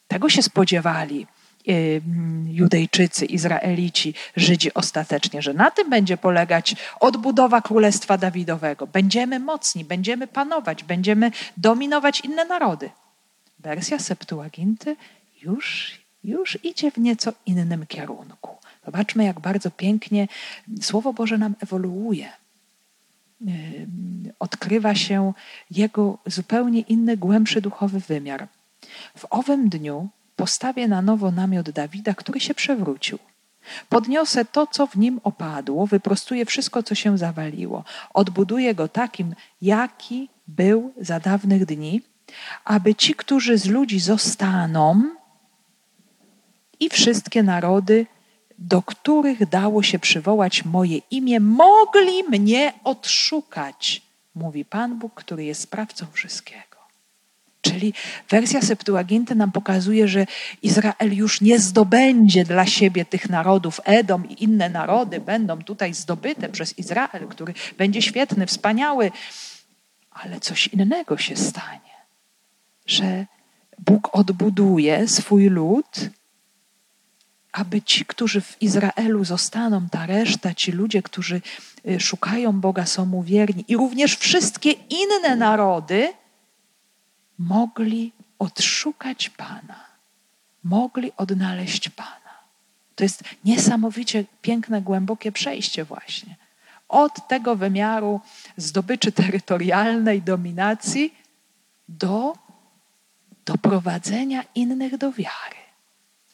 Tego 0.08 0.30
się 0.30 0.44
spodziewali 0.44 1.28
y, 1.70 2.02
Judejczycy, 2.48 3.26
Izraelici, 3.26 4.14
Żydzi 4.36 4.74
ostatecznie, 4.74 5.42
że 5.42 5.54
na 5.54 5.72
tym 5.72 5.90
będzie 5.90 6.18
polegać 6.18 6.76
odbudowa 7.00 7.62
Królestwa 7.62 8.18
Dawidowego. 8.18 8.88
Będziemy 8.88 9.40
mocni, 9.40 9.86
będziemy 9.86 10.28
panować, 10.28 10.84
będziemy 10.84 11.32
dominować 11.58 12.22
inne 12.22 12.46
narody. 12.46 12.90
Wersja 13.60 14.00
Septuaginty 14.00 14.96
już, 15.42 16.00
już 16.24 16.58
idzie 16.64 16.92
w 16.92 16.98
nieco 16.98 17.34
innym 17.46 17.86
kierunku. 17.88 18.58
Zobaczmy, 18.86 19.24
jak 19.24 19.40
bardzo 19.40 19.72
pięknie 19.72 20.28
Słowo 20.82 21.14
Boże 21.14 21.38
nam 21.38 21.56
ewoluuje 21.60 22.30
odkrywa 24.40 24.96
się 24.96 25.34
jego 25.72 26.18
zupełnie 26.26 26.82
inny, 26.82 27.18
głębszy 27.18 27.62
duchowy 27.62 28.00
wymiar. 28.00 28.48
W 29.18 29.26
owym 29.30 29.70
dniu 29.70 30.10
postawię 30.36 30.88
na 30.88 31.02
nowo 31.02 31.32
namiot 31.32 31.70
Dawida, 31.70 32.14
który 32.14 32.40
się 32.40 32.54
przewrócił. 32.54 33.20
Podniosę 33.90 34.46
to, 34.46 34.68
co 34.68 34.88
w 34.88 34.96
nim 34.96 35.20
opadło, 35.24 35.88
wyprostuję 35.88 36.46
wszystko, 36.46 36.84
co 36.84 36.96
się 36.96 37.18
zawaliło. 37.18 37.84
Odbuduję 38.14 38.76
go 38.76 38.88
takim, 38.88 39.36
jaki 39.62 40.30
był 40.48 40.94
za 41.02 41.20
dawnych 41.20 41.66
dni, 41.66 42.02
aby 42.66 42.96
ci, 42.96 43.14
którzy 43.14 43.58
z 43.58 43.66
ludzi 43.66 44.00
zostaną, 44.00 45.04
i 46.80 46.90
wszystkie 46.90 47.44
narody, 47.44 48.06
do 48.60 48.82
których 48.82 49.50
dało 49.50 49.84
się 49.84 50.00
przywołać 50.00 50.66
moje 50.66 50.98
imię, 51.12 51.40
mogli 51.40 52.24
mnie 52.30 52.74
odszukać, 52.84 54.02
mówi 54.36 54.66
Pan 54.66 55.00
Bóg, 55.00 55.14
który 55.14 55.44
jest 55.44 55.62
sprawcą 55.62 56.06
wszystkiego. 56.12 56.64
Czyli 57.62 57.94
wersja 58.30 58.62
Septuaginty 58.62 59.36
nam 59.36 59.52
pokazuje, 59.52 60.08
że 60.08 60.26
Izrael 60.62 61.14
już 61.14 61.42
nie 61.42 61.60
zdobędzie 61.60 62.46
dla 62.46 62.66
siebie 62.66 63.06
tych 63.06 63.30
narodów. 63.30 63.82
Edom 63.84 64.30
i 64.30 64.44
inne 64.44 64.70
narody 64.70 65.20
będą 65.20 65.64
tutaj 65.64 65.94
zdobyte 65.94 66.50
przez 66.50 66.80
Izrael, 66.80 67.28
który 67.30 67.54
będzie 67.78 68.02
świetny, 68.02 68.46
wspaniały, 68.46 69.12
ale 70.12 70.40
coś 70.40 70.68
innego 70.68 71.18
się 71.18 71.36
stanie, 71.36 71.96
że 72.86 73.26
Bóg 73.78 74.10
odbuduje 74.12 75.08
swój 75.08 75.50
lud, 75.50 76.10
aby 77.52 77.82
ci, 77.82 78.06
którzy 78.06 78.42
w 78.42 78.62
Izraelu 78.62 79.26
zostaną, 79.26 79.90
ta 79.90 80.06
reszta, 80.06 80.54
ci 80.54 80.72
ludzie, 80.72 81.02
którzy 81.02 81.42
y, 81.88 82.00
szukają 82.00 82.60
Boga, 82.62 82.86
są 82.86 83.06
mu 83.06 83.24
wierni, 83.24 83.66
i 83.68 83.78
również 83.78 84.16
wszystkie 84.16 84.72
inne 84.72 85.36
narody, 85.36 86.14
mogli 87.38 88.12
odszukać 88.40 89.30
Pana, 89.30 89.86
mogli 90.64 91.12
odnaleźć 91.18 91.90
Pana. 91.90 92.20
To 92.96 93.04
jest 93.04 93.24
niesamowicie 93.46 94.26
piękne, 94.42 94.82
głębokie 94.82 95.32
przejście, 95.32 95.86
właśnie. 95.86 96.36
Od 96.90 97.28
tego 97.28 97.56
wymiaru 97.56 98.22
zdobyczy 98.58 99.12
terytorialnej 99.12 100.22
dominacji 100.22 101.14
do 101.90 102.34
doprowadzenia 103.46 104.44
innych 104.56 104.98
do 104.98 105.12
wiary, 105.12 105.60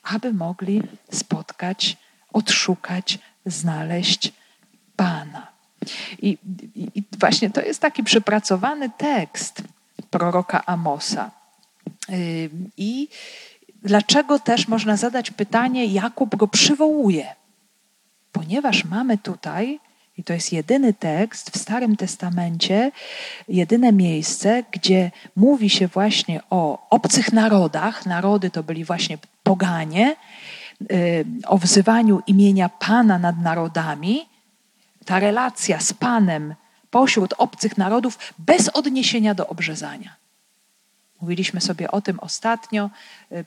aby 0.06 0.34
mogli 0.34 0.82
spotkać, 1.12 1.98
odszukać, 2.34 3.20
znaleźć 3.46 4.34
Pana. 4.96 5.48
I, 6.22 6.38
i, 6.76 7.04
właśnie 7.20 7.50
to 7.50 7.62
jest 7.62 7.82
taki 7.82 8.04
przepracowany 8.04 8.90
tekst 8.98 9.62
proroka 10.10 10.66
Amosa. 10.66 11.32
I 12.78 13.08
dlaczego 13.84 14.40
też 14.40 14.68
można 14.68 14.98
zadać 14.98 15.32
pytanie, 15.32 15.86
Jakub 15.86 16.36
go 16.36 16.48
przywołuje? 16.48 17.36
Ponieważ 18.32 18.86
mamy 18.86 19.18
tutaj, 19.18 19.80
i 20.18 20.24
to 20.24 20.34
jest 20.34 20.54
jedyny 20.54 20.94
tekst 20.94 21.50
w 21.50 21.58
Starym 21.58 21.96
Testamencie, 21.96 22.92
jedyne 23.48 23.92
miejsce, 23.92 24.64
gdzie 24.72 25.12
mówi 25.36 25.70
się 25.70 25.88
właśnie 25.88 26.42
o 26.50 26.90
obcych 26.90 27.34
narodach, 27.34 28.06
narody 28.06 28.50
to 28.50 28.64
byli 28.64 28.86
właśnie 28.86 29.18
poganie, 29.46 30.16
o 31.48 31.58
wzywaniu 31.58 32.22
imienia 32.28 32.70
Pana 32.70 33.18
nad 33.20 33.38
narodami, 33.38 34.26
ta 35.06 35.20
relacja 35.20 35.80
z 35.80 35.94
Panem 35.94 36.56
pośród 36.90 37.34
obcych 37.38 37.78
narodów 37.78 38.34
bez 38.40 38.70
odniesienia 38.70 39.34
do 39.34 39.48
obrzezania. 39.48 40.16
Mówiliśmy 41.22 41.62
sobie 41.62 41.92
o 41.92 42.02
tym 42.02 42.20
ostatnio, 42.20 42.90
y, 43.32 43.46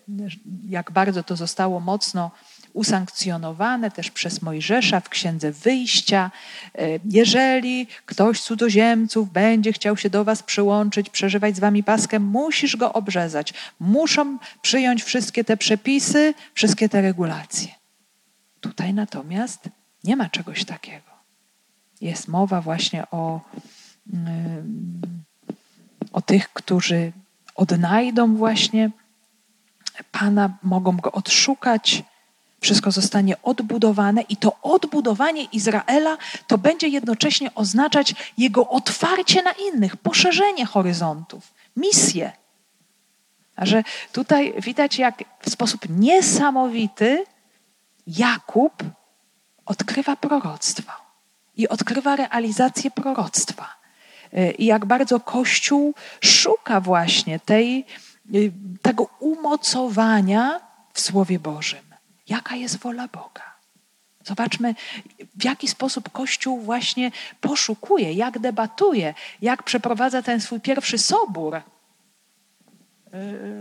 jak 0.68 0.90
bardzo 0.90 1.22
to 1.22 1.36
zostało 1.36 1.80
mocno 1.80 2.30
usankcjonowane 2.72 3.90
też 3.90 4.10
przez 4.10 4.42
Mojżesza 4.42 5.00
w 5.00 5.08
Księdze 5.08 5.52
Wyjścia. 5.52 6.30
Y, 6.78 7.00
jeżeli 7.04 7.86
ktoś 8.06 8.40
z 8.40 8.44
cudzoziemców 8.44 9.32
będzie 9.32 9.72
chciał 9.72 9.96
się 9.96 10.10
do 10.10 10.24
was 10.24 10.42
przyłączyć, 10.42 11.10
przeżywać 11.10 11.56
z 11.56 11.60
wami 11.60 11.82
paskę, 11.82 12.20
musisz 12.20 12.76
go 12.76 12.92
obrzezać. 12.92 13.54
Muszą 13.80 14.38
przyjąć 14.62 15.02
wszystkie 15.02 15.44
te 15.44 15.56
przepisy, 15.56 16.34
wszystkie 16.54 16.88
te 16.88 17.02
regulacje. 17.02 17.68
Tutaj 18.60 18.94
natomiast 18.94 19.68
nie 20.04 20.16
ma 20.16 20.28
czegoś 20.28 20.64
takiego 20.64 21.08
jest 22.00 22.28
mowa 22.28 22.60
właśnie 22.60 23.10
o, 23.10 23.40
o 26.12 26.22
tych, 26.22 26.52
którzy 26.52 27.12
odnajdą 27.54 28.36
właśnie 28.36 28.90
Pana, 30.12 30.56
mogą 30.62 30.96
go 30.96 31.12
odszukać. 31.12 32.04
Wszystko 32.60 32.90
zostanie 32.90 33.42
odbudowane 33.42 34.22
i 34.22 34.36
to 34.36 34.56
odbudowanie 34.62 35.42
Izraela 35.44 36.16
to 36.46 36.58
będzie 36.58 36.88
jednocześnie 36.88 37.54
oznaczać 37.54 38.14
jego 38.38 38.68
otwarcie 38.68 39.42
na 39.42 39.52
innych, 39.52 39.96
poszerzenie 39.96 40.66
horyzontów, 40.66 41.54
misję. 41.76 42.32
A 43.56 43.66
że 43.66 43.84
tutaj 44.12 44.54
widać, 44.62 44.98
jak 44.98 45.24
w 45.40 45.50
sposób 45.50 45.80
niesamowity 45.88 47.24
Jakub 48.06 48.82
odkrywa 49.66 50.16
proroctwo 50.16 50.92
i 51.56 51.68
odkrywa 51.68 52.16
realizację 52.16 52.90
proroctwa. 52.90 53.68
Y, 54.34 54.50
I 54.50 54.66
jak 54.66 54.86
bardzo 54.86 55.20
Kościół 55.20 55.94
szuka 56.20 56.80
właśnie 56.80 57.40
tej, 57.40 57.84
y, 58.34 58.52
tego 58.82 59.06
umocowania 59.20 60.60
w 60.92 61.00
Słowie 61.00 61.38
Bożym. 61.38 61.87
Jaka 62.28 62.56
jest 62.56 62.78
wola 62.78 63.08
Boga? 63.08 63.58
Zobaczmy, 64.24 64.74
w 65.36 65.44
jaki 65.44 65.68
sposób 65.68 66.10
Kościół 66.12 66.60
właśnie 66.60 67.10
poszukuje, 67.40 68.12
jak 68.12 68.38
debatuje, 68.38 69.14
jak 69.42 69.62
przeprowadza 69.62 70.22
ten 70.22 70.40
swój 70.40 70.60
pierwszy 70.60 70.98
sobór, 70.98 71.56
y, 71.56 71.60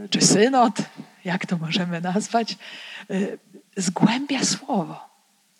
czy 0.09 0.21
synod, 0.21 0.77
jak 1.25 1.45
to 1.45 1.57
możemy 1.57 2.01
nazwać, 2.01 2.57
zgłębia 3.77 4.45
słowo 4.45 5.07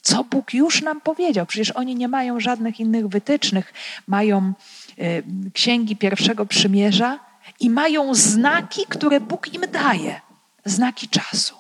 co 0.08 0.24
Bóg 0.24 0.54
już 0.54 0.82
nam 0.82 1.02
powiedział. 1.02 1.46
Przecież 1.46 1.72
oni 1.72 1.96
nie 1.96 2.08
mają 2.08 2.40
żadnych 2.40 2.80
innych 2.80 3.08
wytycznych. 3.08 3.74
Mają 4.08 4.54
y, 5.00 5.24
księgi 5.54 5.96
pierwszego 5.96 6.46
przymierza 6.46 7.20
i 7.60 7.70
mają 7.70 8.16
znaki, 8.16 8.86
które 8.90 9.20
Bóg 9.20 9.54
im 9.54 9.62
daje 9.72 10.22
znaki 10.66 11.08
czasu. 11.10 11.57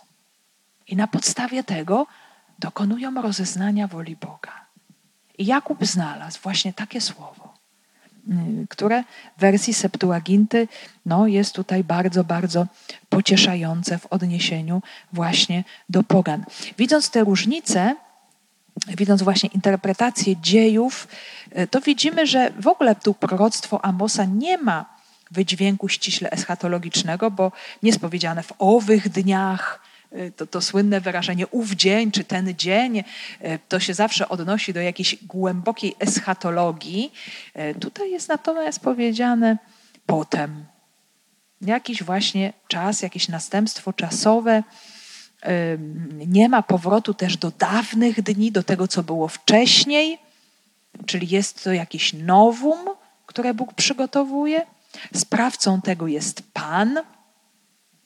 I 0.87 0.95
na 0.95 1.07
podstawie 1.07 1.63
tego 1.63 2.07
dokonują 2.59 3.21
rozeznania 3.21 3.87
woli 3.87 4.15
Boga. 4.15 4.65
I 5.37 5.45
Jakub 5.45 5.85
znalazł 5.85 6.39
właśnie 6.43 6.73
takie 6.73 7.01
słowo, 7.01 7.53
y, 8.63 8.67
które 8.69 9.03
w 9.37 9.39
wersji 9.39 9.73
Septuaginty 9.73 10.67
no, 11.05 11.27
jest 11.27 11.55
tutaj 11.55 11.83
bardzo, 11.83 12.23
bardzo 12.23 12.67
pocieszające 13.09 13.97
w 13.97 14.05
odniesieniu 14.05 14.81
właśnie 15.13 15.63
do 15.89 16.03
pogan. 16.03 16.45
Widząc 16.77 17.09
te 17.09 17.23
różnice, 17.23 17.95
widząc 18.87 19.21
właśnie 19.23 19.49
interpretację 19.49 20.35
dziejów, 20.41 21.07
e, 21.51 21.67
to 21.67 21.81
widzimy, 21.81 22.27
że 22.27 22.51
w 22.59 22.67
ogóle 22.67 22.95
tu 22.95 23.13
proroctwo 23.13 23.85
Amosa 23.85 24.25
nie 24.25 24.57
ma 24.57 24.85
wydźwięku 25.31 25.89
ściśle 25.89 26.31
eschatologicznego, 26.31 27.31
bo 27.31 27.51
nie 27.83 27.89
jest 27.89 27.99
powiedziane 27.99 28.43
w 28.43 28.53
owych 28.59 29.09
dniach, 29.09 29.79
to, 30.35 30.47
to 30.47 30.61
słynne 30.61 31.01
wyrażenie 31.01 31.47
ów 31.47 31.71
dzień 31.71 32.11
czy 32.11 32.23
ten 32.23 32.55
dzień, 32.55 33.03
e, 33.41 33.59
to 33.59 33.79
się 33.79 33.93
zawsze 33.93 34.29
odnosi 34.29 34.73
do 34.73 34.81
jakiejś 34.81 35.15
głębokiej 35.23 35.95
eschatologii. 35.99 37.13
Tutaj 37.79 38.11
jest 38.11 38.29
natomiast 38.29 38.79
powiedziane 38.79 39.57
potem. 40.05 40.65
Jakiś 41.61 42.03
właśnie 42.03 42.53
czas, 42.67 43.01
jakieś 43.01 43.27
następstwo 43.27 43.93
czasowe, 43.93 44.63
nie 46.27 46.49
ma 46.49 46.61
powrotu 46.61 47.13
też 47.13 47.37
do 47.37 47.51
dawnych 47.51 48.21
dni, 48.21 48.51
do 48.51 48.63
tego, 48.63 48.87
co 48.87 49.03
było 49.03 49.27
wcześniej, 49.27 50.19
czyli 51.05 51.29
jest 51.29 51.63
to 51.63 51.73
jakieś 51.73 52.13
nowum, 52.13 52.79
które 53.25 53.53
Bóg 53.53 53.73
przygotowuje. 53.73 54.65
Sprawcą 55.13 55.81
tego 55.81 56.07
jest 56.07 56.53
Pan. 56.53 56.99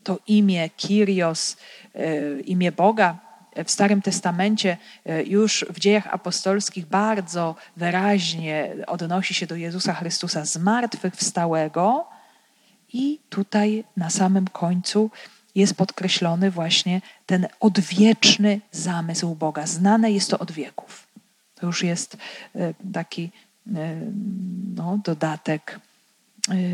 To 0.03 0.19
imię 0.27 0.69
Kyrios, 0.69 1.57
e, 1.95 2.39
imię 2.39 2.71
Boga 2.71 3.31
w 3.65 3.71
Starym 3.71 4.01
Testamencie, 4.01 4.77
e, 5.05 5.23
już 5.23 5.65
w 5.69 5.79
dziejach 5.79 6.07
apostolskich 6.07 6.85
bardzo 6.85 7.55
wyraźnie 7.77 8.75
odnosi 8.87 9.33
się 9.33 9.47
do 9.47 9.55
Jezusa 9.55 9.93
Chrystusa 9.93 10.45
zmartwychwstałego. 10.45 12.07
I 12.93 13.19
tutaj 13.29 13.83
na 13.97 14.09
samym 14.09 14.47
końcu 14.47 15.09
jest 15.55 15.75
podkreślony 15.75 16.51
właśnie 16.51 17.01
ten 17.25 17.47
odwieczny 17.59 18.61
zamysł 18.71 19.35
Boga. 19.35 19.67
Znane 19.67 20.11
jest 20.11 20.29
to 20.29 20.39
od 20.39 20.51
wieków. 20.51 21.07
To 21.55 21.65
już 21.65 21.83
jest 21.83 22.17
e, 22.55 22.73
taki 22.93 23.31
e, 23.75 23.95
no, 24.75 24.99
dodatek, 25.03 25.79
e, 25.79 25.90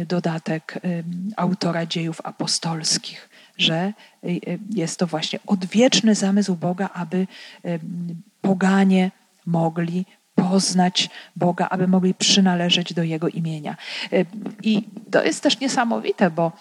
dodatek 0.07 0.79
autora 1.35 1.85
dziejów 1.85 2.21
apostolskich, 2.23 3.29
że 3.57 3.93
jest 4.69 4.99
to 4.99 5.07
właśnie 5.07 5.39
odwieczny 5.47 6.15
zamysł 6.15 6.55
Boga, 6.55 6.89
aby 6.93 7.27
poganie 8.41 9.11
mogli 9.45 10.05
poznać 10.35 11.09
Boga, 11.35 11.67
aby 11.69 11.87
mogli 11.87 12.13
przynależeć 12.13 12.93
do 12.93 13.03
Jego 13.03 13.27
imienia. 13.27 13.77
I 14.63 14.83
to 15.11 15.23
jest 15.23 15.43
też 15.43 15.59
niesamowite, 15.59 16.31
bo 16.31 16.51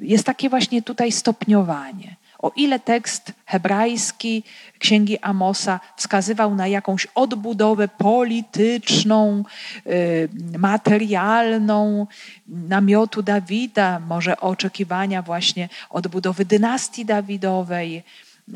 jest 0.00 0.24
takie 0.24 0.48
właśnie 0.48 0.82
tutaj 0.82 1.12
stopniowanie. 1.12 2.16
O 2.38 2.52
ile 2.56 2.78
tekst 2.78 3.32
hebrajski 3.46 4.42
księgi 4.78 5.18
Amosa 5.18 5.80
wskazywał 5.96 6.54
na 6.54 6.66
jakąś 6.66 7.06
odbudowę 7.14 7.88
polityczną, 7.88 9.44
y, 9.86 10.28
materialną 10.58 12.06
namiotu 12.48 13.22
Dawida, 13.22 14.00
może 14.00 14.40
oczekiwania 14.40 15.22
właśnie 15.22 15.68
odbudowy 15.90 16.44
dynastii 16.44 17.04
Dawidowej, 17.04 17.96
y, 17.96 18.52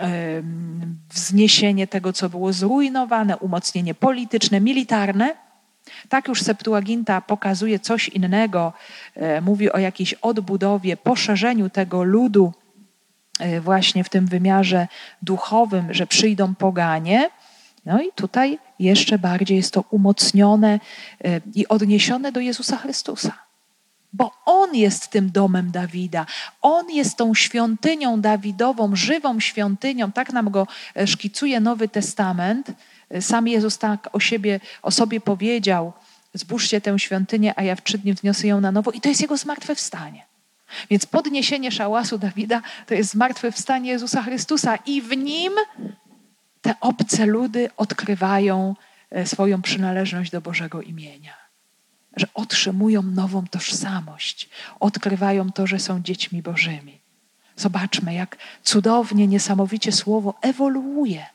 wzniesienie 1.10 1.86
tego, 1.86 2.12
co 2.12 2.28
było 2.28 2.52
zrujnowane, 2.52 3.36
umocnienie 3.36 3.94
polityczne, 3.94 4.60
militarne, 4.60 5.34
tak 6.08 6.28
już 6.28 6.42
Septuaginta 6.42 7.20
pokazuje 7.20 7.78
coś 7.78 8.08
innego, 8.08 8.72
y, 9.16 9.40
mówi 9.40 9.72
o 9.72 9.78
jakiejś 9.78 10.14
odbudowie, 10.14 10.96
poszerzeniu 10.96 11.70
tego 11.70 12.02
ludu 12.02 12.52
właśnie 13.60 14.04
w 14.04 14.08
tym 14.08 14.26
wymiarze 14.26 14.88
duchowym, 15.22 15.94
że 15.94 16.06
przyjdą 16.06 16.54
poganie. 16.54 17.30
No 17.86 18.02
i 18.02 18.12
tutaj 18.14 18.58
jeszcze 18.78 19.18
bardziej 19.18 19.56
jest 19.56 19.74
to 19.74 19.84
umocnione 19.90 20.80
e, 21.24 21.40
i 21.54 21.68
odniesione 21.68 22.32
do 22.32 22.40
Jezusa 22.40 22.76
Chrystusa. 22.76 23.38
Bo 24.12 24.30
On 24.44 24.74
jest 24.74 25.08
tym 25.08 25.30
domem 25.30 25.70
Dawida. 25.70 26.26
On 26.60 26.90
jest 26.90 27.16
tą 27.16 27.34
świątynią 27.34 28.20
Dawidową, 28.20 28.96
żywą 28.96 29.40
świątynią. 29.40 30.12
Tak 30.12 30.32
nam 30.32 30.50
go 30.50 30.66
e, 30.96 31.06
szkicuje 31.06 31.60
Nowy 31.60 31.88
Testament. 31.88 32.72
Sam 33.20 33.48
Jezus 33.48 33.78
tak 33.78 34.08
o, 34.12 34.20
siebie, 34.20 34.60
o 34.82 34.90
sobie 34.90 35.20
powiedział: 35.20 35.92
Zbóżcie 36.34 36.80
tę 36.80 36.98
świątynię, 36.98 37.52
a 37.56 37.62
ja 37.62 37.76
w 37.76 37.82
trzy 37.82 37.98
dni 37.98 38.14
wniosę 38.14 38.46
ją 38.46 38.60
na 38.60 38.72
nowo. 38.72 38.90
I 38.90 39.00
to 39.00 39.08
jest 39.08 39.20
Jego 39.20 39.36
zmartwychwstanie. 39.36 40.31
Więc 40.90 41.06
podniesienie 41.06 41.72
szałasu 41.72 42.18
Dawida 42.18 42.62
to 42.86 42.94
jest 42.94 43.10
zmartwychwstanie 43.10 43.90
Jezusa 43.90 44.22
Chrystusa 44.22 44.76
i 44.76 45.02
w 45.02 45.16
nim 45.16 45.52
te 46.62 46.74
obce 46.80 47.26
ludy 47.26 47.70
odkrywają 47.76 48.74
e, 49.10 49.26
swoją 49.26 49.62
przynależność 49.62 50.30
do 50.30 50.40
Bożego 50.40 50.82
imienia. 50.82 51.34
Że 52.16 52.26
otrzymują 52.34 53.02
nową 53.02 53.46
tożsamość, 53.46 54.48
odkrywają 54.80 55.52
to, 55.52 55.66
że 55.66 55.78
są 55.78 56.02
dziećmi 56.02 56.42
Bożymi. 56.42 57.00
Zobaczmy, 57.56 58.14
jak 58.14 58.36
cudownie, 58.62 59.26
niesamowicie 59.26 59.92
słowo 59.92 60.34
ewoluuje. 60.40 61.26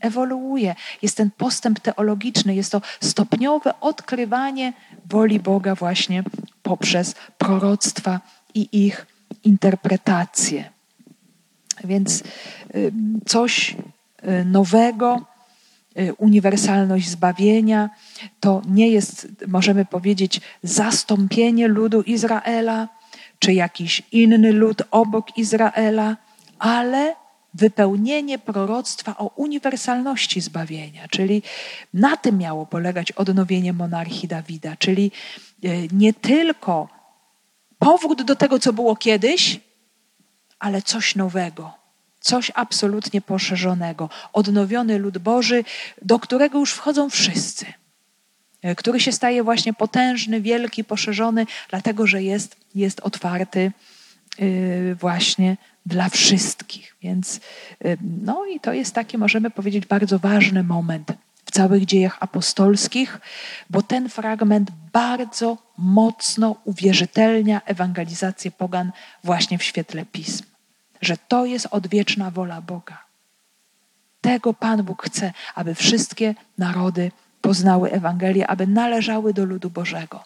Ewoluuje. 0.00 0.74
Jest 1.02 1.16
ten 1.16 1.30
postęp 1.30 1.80
teologiczny, 1.80 2.54
jest 2.54 2.72
to 2.72 2.80
stopniowe 3.00 3.80
odkrywanie 3.80 4.72
woli 5.06 5.40
Boga 5.40 5.74
właśnie 5.74 6.22
poprzez 6.62 7.14
proroctwa 7.38 8.20
i 8.54 8.86
ich 8.86 9.06
interpretację. 9.44 10.70
Więc 11.84 12.22
y, 12.74 12.92
coś 13.26 13.76
y, 14.24 14.44
nowego, 14.44 15.24
y, 15.98 16.14
uniwersalność 16.14 17.08
zbawienia 17.08 17.90
to 18.40 18.62
nie 18.68 18.88
jest, 18.88 19.28
możemy 19.48 19.84
powiedzieć, 19.84 20.40
zastąpienie 20.62 21.68
ludu 21.68 22.02
Izraela, 22.02 22.88
czy 23.38 23.52
jakiś 23.52 24.02
inny 24.12 24.52
lud 24.52 24.82
obok 24.90 25.38
Izraela, 25.38 26.16
ale 26.58 27.14
wypełnienie 27.54 28.38
proroctwa 28.38 29.16
o 29.18 29.26
uniwersalności 29.26 30.40
zbawienia, 30.40 31.08
czyli 31.08 31.42
na 31.94 32.16
tym 32.16 32.38
miało 32.38 32.66
polegać 32.66 33.12
odnowienie 33.12 33.72
monarchii 33.72 34.28
Dawida, 34.28 34.76
czyli 34.76 35.12
nie 35.92 36.14
tylko 36.14 36.93
powrót 37.78 38.22
do 38.22 38.36
tego, 38.36 38.58
co 38.58 38.72
było 38.72 38.96
kiedyś, 38.96 39.60
ale 40.58 40.82
coś 40.82 41.14
nowego, 41.14 41.72
coś 42.20 42.52
absolutnie 42.54 43.20
poszerzonego, 43.20 44.10
odnowiony 44.32 44.98
lud 44.98 45.18
Boży, 45.18 45.64
do 46.02 46.18
którego 46.18 46.58
już 46.58 46.72
wchodzą 46.72 47.10
wszyscy, 47.10 47.66
e, 48.62 48.74
który 48.74 49.00
się 49.00 49.12
staje 49.12 49.42
właśnie 49.42 49.74
potężny, 49.74 50.40
wielki, 50.40 50.84
poszerzony, 50.84 51.46
dlatego 51.70 52.06
że 52.06 52.22
jest, 52.22 52.56
jest 52.74 53.00
otwarty 53.00 53.72
e, 54.38 54.94
właśnie 54.94 55.56
dla 55.86 56.08
wszystkich. 56.08 56.96
Więc 57.02 57.40
e, 57.84 57.96
no 58.24 58.46
i 58.46 58.60
to 58.60 58.72
jest 58.72 58.94
taki, 58.94 59.18
możemy 59.18 59.50
powiedzieć, 59.50 59.86
bardzo 59.86 60.18
ważny 60.18 60.62
moment 60.62 61.12
całych 61.54 61.84
dziejach 61.84 62.16
apostolskich, 62.20 63.20
bo 63.70 63.82
ten 63.82 64.08
fragment 64.08 64.70
bardzo 64.92 65.58
mocno 65.78 66.56
uwierzytelnia 66.64 67.60
ewangelizację 67.64 68.50
pogan 68.50 68.92
właśnie 69.24 69.58
w 69.58 69.62
świetle 69.62 70.04
pism. 70.04 70.44
Że 71.00 71.16
to 71.16 71.46
jest 71.46 71.66
odwieczna 71.70 72.30
wola 72.30 72.60
Boga. 72.60 72.98
Tego 74.20 74.54
Pan 74.54 74.82
Bóg 74.82 75.02
chce, 75.02 75.32
aby 75.54 75.74
wszystkie 75.74 76.34
narody 76.58 77.10
poznały 77.40 77.90
Ewangelię, 77.90 78.46
aby 78.46 78.66
należały 78.66 79.34
do 79.34 79.44
ludu 79.44 79.70
Bożego, 79.70 80.24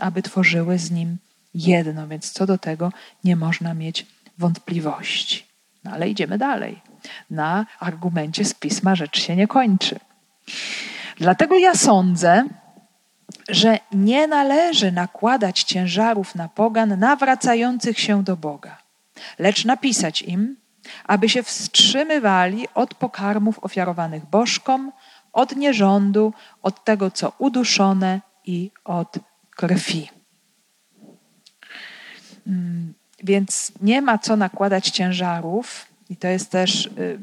aby 0.00 0.22
tworzyły 0.22 0.78
z 0.78 0.90
nim 0.90 1.18
jedno. 1.54 2.08
Więc 2.08 2.32
co 2.32 2.46
do 2.46 2.58
tego 2.58 2.92
nie 3.24 3.36
można 3.36 3.74
mieć 3.74 4.06
wątpliwości. 4.38 5.44
No 5.84 5.90
ale 5.90 6.08
idziemy 6.08 6.38
dalej. 6.38 6.82
Na 7.30 7.66
argumencie 7.80 8.44
z 8.44 8.54
pisma 8.54 8.94
rzecz 8.94 9.20
się 9.20 9.36
nie 9.36 9.48
kończy. 9.48 10.00
Dlatego 11.16 11.58
ja 11.58 11.74
sądzę, 11.74 12.44
że 13.48 13.78
nie 13.92 14.26
należy 14.26 14.92
nakładać 14.92 15.62
ciężarów 15.62 16.34
na 16.34 16.48
pogan 16.48 16.98
nawracających 16.98 18.00
się 18.00 18.24
do 18.24 18.36
Boga, 18.36 18.78
lecz 19.38 19.64
napisać 19.64 20.22
im, 20.22 20.56
aby 21.04 21.28
się 21.28 21.42
wstrzymywali 21.42 22.66
od 22.74 22.94
pokarmów 22.94 23.58
ofiarowanych 23.58 24.26
bożkom, 24.26 24.92
od 25.32 25.56
nierządu, 25.56 26.32
od 26.62 26.84
tego, 26.84 27.10
co 27.10 27.32
uduszone 27.38 28.20
i 28.44 28.70
od 28.84 29.18
krwi. 29.50 30.10
Mm, 32.46 32.94
więc 33.24 33.72
nie 33.82 34.02
ma 34.02 34.18
co 34.18 34.36
nakładać 34.36 34.90
ciężarów, 34.90 35.86
i 36.10 36.16
to 36.16 36.28
jest 36.28 36.50
też 36.50 36.86
y, 36.86 37.18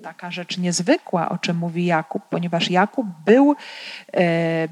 taka 0.00 0.30
rzecz 0.30 0.58
niezwykła, 0.58 1.28
o 1.28 1.38
czym 1.38 1.56
mówi 1.56 1.86
Jakub, 1.86 2.22
ponieważ 2.30 2.70
Jakub 2.70 3.06
był 3.24 3.56
e, 4.12 4.68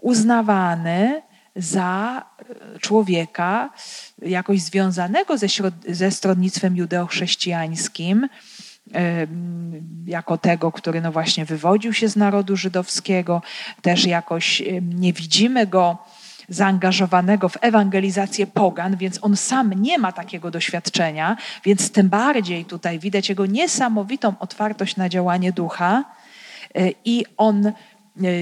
uznawany 0.00 1.22
za 1.56 2.22
e, 2.74 2.78
człowieka 2.78 3.70
jakoś 4.22 4.60
związanego 4.60 5.38
ze, 5.38 5.46
ze 5.88 6.10
stronnictwem 6.10 6.76
judeochrześcijańskim, 6.76 8.28
e, 8.94 9.26
jako 10.06 10.38
tego, 10.38 10.72
który 10.72 11.00
no 11.00 11.12
właśnie 11.12 11.44
wywodził 11.44 11.92
się 11.92 12.08
z 12.08 12.16
narodu 12.16 12.56
żydowskiego, 12.56 13.42
też 13.82 14.06
jakoś 14.06 14.62
nie 14.82 15.12
widzimy 15.12 15.66
go 15.66 15.98
zaangażowanego 16.48 17.48
w 17.48 17.56
ewangelizację 17.60 18.46
pogan, 18.46 18.96
więc 18.96 19.18
on 19.22 19.36
sam 19.36 19.72
nie 19.72 19.98
ma 19.98 20.12
takiego 20.12 20.50
doświadczenia, 20.50 21.36
więc 21.64 21.92
tym 21.92 22.08
bardziej 22.08 22.64
tutaj 22.64 22.98
widać 22.98 23.28
jego 23.28 23.46
niesamowitą 23.46 24.34
otwartość 24.38 24.96
na 24.96 25.08
działanie 25.08 25.52
ducha 25.52 26.04
e, 26.74 26.90
i 27.04 27.24
on 27.36 27.66
e, 27.66 27.72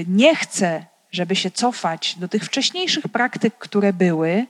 nie 0.07 0.35
chce, 0.35 0.85
żeby 1.11 1.35
się 1.35 1.51
cofać 1.51 2.15
do 2.19 2.27
tych 2.27 2.45
wcześniejszych 2.45 3.07
praktyk, 3.07 3.57
które 3.57 3.93
były, 3.93 4.45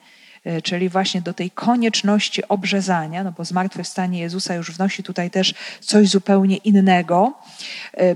e, 0.45 0.61
czyli 0.61 0.89
właśnie 0.89 1.21
do 1.21 1.33
tej 1.33 1.51
konieczności 1.51 2.47
obrzezania, 2.47 3.23
no 3.23 3.31
bo 3.31 3.45
zmartwychwstanie 3.45 4.19
Jezusa 4.19 4.55
już 4.55 4.71
wnosi 4.71 5.03
tutaj 5.03 5.31
też 5.31 5.53
coś 5.79 6.09
zupełnie 6.09 6.57
innego. 6.57 7.33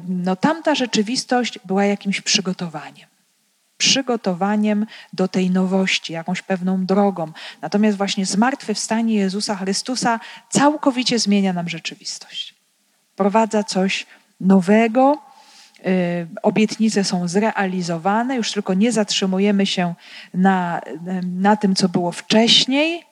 No 0.08 0.36
tamta 0.36 0.76
rzeczywistość 0.76 1.60
była 1.66 1.86
jakimś 1.86 2.22
przygotowaniem 2.22 3.15
przygotowaniem 3.78 4.86
do 5.14 5.28
tej 5.28 5.52
nowości, 5.52 6.14
jakąś 6.14 6.42
pewną 6.42 6.86
drogą. 6.86 7.32
Natomiast 7.62 7.98
właśnie 7.98 8.26
zmartwychwstanie 8.26 9.16
Jezusa 9.16 9.56
Chrystusa 9.56 10.20
całkowicie 10.50 11.20
zmienia 11.20 11.54
nam 11.54 11.70
rzeczywistość. 11.70 12.56
Prowadza 13.16 13.64
coś 13.64 14.06
nowego, 14.40 15.18
y, 15.80 16.28
obietnice 16.44 17.04
są 17.04 17.28
zrealizowane, 17.28 18.36
już 18.36 18.52
tylko 18.52 18.74
nie 18.74 18.92
zatrzymujemy 18.92 19.66
się 19.66 19.96
na, 20.34 20.82
na 21.24 21.56
tym, 21.56 21.76
co 21.76 21.90
było 21.90 22.12
wcześniej 22.12 23.04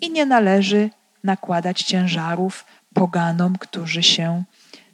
i 0.00 0.10
nie 0.10 0.26
należy 0.26 0.90
nakładać 1.24 1.82
ciężarów 1.82 2.64
poganom, 2.94 3.58
którzy 3.58 4.02
się 4.02 4.44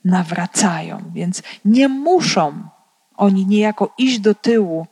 nawracają. 0.04 1.02
Więc 1.14 1.42
nie 1.64 1.88
muszą 1.88 2.68
oni 3.16 3.46
niejako 3.46 3.94
iść 3.98 4.18
do 4.18 4.34
tyłu 4.34 4.86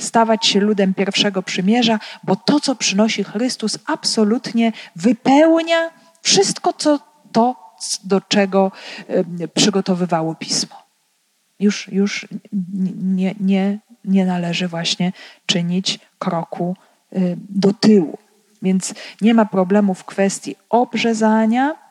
stawać 0.00 0.46
się 0.46 0.60
ludem 0.60 0.94
pierwszego 0.94 1.42
przymierza, 1.42 1.98
bo 2.22 2.36
to, 2.36 2.60
co 2.60 2.74
przynosi 2.74 3.24
Chrystus, 3.24 3.78
absolutnie 3.86 4.72
wypełnia 4.96 5.90
wszystko, 6.22 6.72
co 6.72 6.98
to, 7.32 7.74
do 8.04 8.20
czego 8.20 8.72
przygotowywało 9.54 10.34
Pismo. 10.34 10.76
Już, 11.60 11.88
już 11.88 12.28
nie, 13.02 13.34
nie, 13.40 13.78
nie 14.04 14.26
należy 14.26 14.68
właśnie 14.68 15.12
czynić 15.46 15.98
kroku 16.18 16.76
do 17.36 17.72
tyłu. 17.72 18.18
Więc 18.62 18.94
nie 19.20 19.34
ma 19.34 19.44
problemu 19.44 19.94
w 19.94 20.04
kwestii 20.04 20.56
obrzezania, 20.70 21.81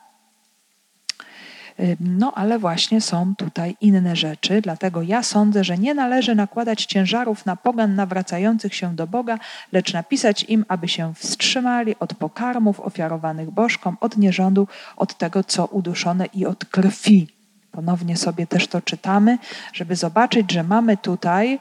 no 2.00 2.32
ale 2.34 2.58
właśnie 2.58 3.00
są 3.00 3.34
tutaj 3.36 3.76
inne 3.80 4.16
rzeczy, 4.16 4.60
dlatego 4.60 5.02
ja 5.02 5.22
sądzę, 5.22 5.64
że 5.64 5.78
nie 5.78 5.94
należy 5.94 6.34
nakładać 6.34 6.84
ciężarów 6.84 7.46
na 7.46 7.56
pogan 7.56 7.94
nawracających 7.94 8.74
się 8.74 8.96
do 8.96 9.06
Boga, 9.06 9.38
lecz 9.72 9.92
napisać 9.92 10.44
im, 10.44 10.64
aby 10.68 10.88
się 10.88 11.14
wstrzymali 11.14 11.94
od 11.98 12.14
pokarmów 12.14 12.80
ofiarowanych 12.80 13.50
bożkom, 13.50 13.96
od 14.00 14.16
nierządu, 14.16 14.68
od 14.96 15.18
tego, 15.18 15.44
co 15.44 15.66
uduszone 15.66 16.26
i 16.26 16.46
od 16.46 16.64
krwi. 16.64 17.28
Ponownie 17.70 18.16
sobie 18.16 18.46
też 18.46 18.68
to 18.68 18.82
czytamy, 18.82 19.38
żeby 19.72 19.96
zobaczyć, 19.96 20.52
że 20.52 20.62
mamy 20.62 20.96
tutaj, 20.96 21.60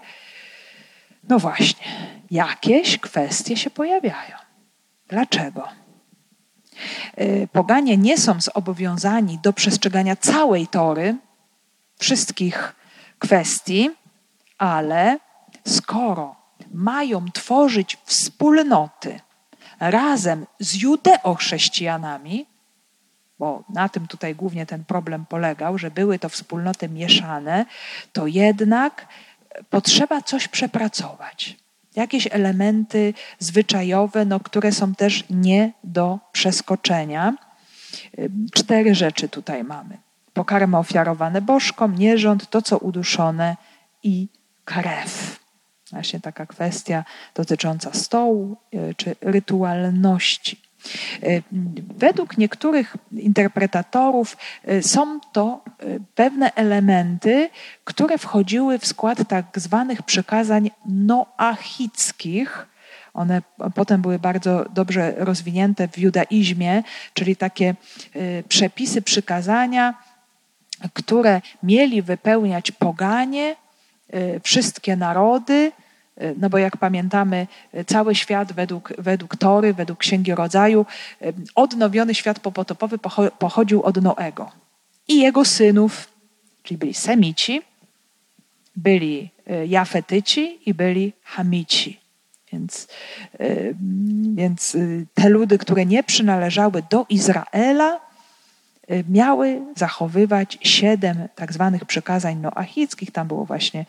no 1.30 1.40
właśnie, 1.40 1.86
jakieś 2.32 2.98
kwestie 2.98 3.58
się 3.58 3.70
pojawiają. 3.70 4.36
Dlaczego? 5.08 5.81
Y, 7.22 7.48
poganie 7.52 7.98
nie 7.98 8.18
są 8.18 8.42
zobowiązani 8.42 9.40
do 9.44 9.54
przestrzegania 9.54 10.16
całej 10.16 10.68
tory, 10.68 11.16
wszystkich 12.00 12.76
kwestii, 13.20 13.90
ale 14.58 15.20
skoro 15.68 16.36
mają 16.74 17.32
tworzyć 17.32 17.98
wspólnoty 18.06 19.20
razem 19.80 20.46
z 20.60 20.82
judeochrześcijanami, 20.82 22.46
bo 23.40 23.64
na 23.70 23.90
tym 23.90 24.08
tutaj 24.08 24.36
głównie 24.36 24.66
ten 24.66 24.86
problem 24.86 25.26
polegał, 25.26 25.78
że 25.78 25.92
były 25.92 26.20
to 26.20 26.30
wspólnoty 26.30 26.90
mieszane, 26.90 27.66
to 28.14 28.28
jednak 28.28 29.08
potrzeba 29.70 30.22
coś 30.22 30.48
przepracować 30.48 31.58
jakieś 31.96 32.28
elementy 32.32 33.14
zwyczajowe, 33.40 34.26
no, 34.26 34.40
które 34.40 34.72
są 34.72 34.96
też 34.96 35.24
nie 35.30 35.74
do 35.84 36.20
przeskoczenia. 36.32 37.34
Cztery 38.54 38.96
rzeczy 38.96 39.30
tutaj 39.30 39.64
mamy. 39.64 39.98
Pokarmy 40.34 40.78
ofiarowane 40.78 41.42
bożkom, 41.42 41.96
nierząd, 41.96 42.50
to 42.50 42.62
co 42.62 42.78
uduszone 42.78 43.58
i 44.04 44.28
krew. 44.66 45.40
Właśnie 45.92 46.20
taka 46.20 46.46
kwestia 46.46 47.04
dotycząca 47.36 47.94
stołu 47.94 48.58
y, 48.74 48.96
czy 48.98 49.16
rytualności. 49.22 50.62
Y, 51.24 51.44
według 51.98 52.38
niektórych 52.38 52.98
interpretatorów 53.12 54.38
y, 54.70 54.84
są 54.84 55.20
to 55.20 55.64
y, 55.84 56.00
pewne 56.16 56.54
elementy, 56.56 57.50
które 57.84 58.18
wchodziły 58.18 58.80
w 58.80 58.86
skład 58.86 59.28
tak 59.28 59.46
zwanych 59.56 60.04
przykazań 60.04 60.72
noachickich. 60.86 62.68
One 63.14 63.42
potem 63.76 64.02
były 64.02 64.20
bardzo 64.20 64.66
dobrze 64.74 65.14
rozwinięte 65.18 65.88
w 65.88 65.98
judaizmie, 65.98 66.84
czyli 67.14 67.36
takie 67.36 67.76
przepisy, 68.48 69.02
przykazania, 69.02 69.94
które 70.94 71.42
mieli 71.64 72.02
wypełniać 72.02 72.72
poganie, 72.72 73.56
wszystkie 74.44 74.96
narody, 74.96 75.72
no 76.38 76.50
bo 76.50 76.58
jak 76.58 76.78
pamiętamy, 76.78 77.48
cały 77.88 78.16
świat 78.16 78.54
według, 78.54 78.94
według 78.98 79.36
Tory, 79.36 79.74
według 79.74 80.00
Księgi 80.00 80.36
Rodzaju, 80.36 80.86
odnowiony 81.56 82.16
świat 82.16 82.40
popotopowy 82.40 82.98
pochodził 83.40 83.82
od 83.82 84.02
Noego 84.02 84.52
i 85.08 85.20
jego 85.20 85.46
synów, 85.46 86.08
czyli 86.64 86.78
byli 86.78 86.94
Semici, 86.94 87.62
byli 88.76 89.30
e, 89.48 89.66
Jafetyci 89.68 90.60
i 90.70 90.74
byli 90.74 91.14
Hamici. 91.24 92.00
Więc, 92.54 92.88
więc 94.36 94.76
e, 94.76 94.80
te 95.14 95.30
ludy, 95.30 95.58
które 95.58 95.86
nie 95.86 96.04
przynależały 96.04 96.84
do 96.90 97.06
Izraela, 97.10 98.00
Y, 98.00 98.11
miały 99.10 99.62
zachowywać 99.76 100.58
siedem 100.62 101.28
tak 101.36 101.54
zwanych 101.54 101.86
przykazań 101.86 102.38
noachickich. 102.38 103.12
Tam 103.12 103.28
było 103.28 103.46
właśnie 103.46 103.86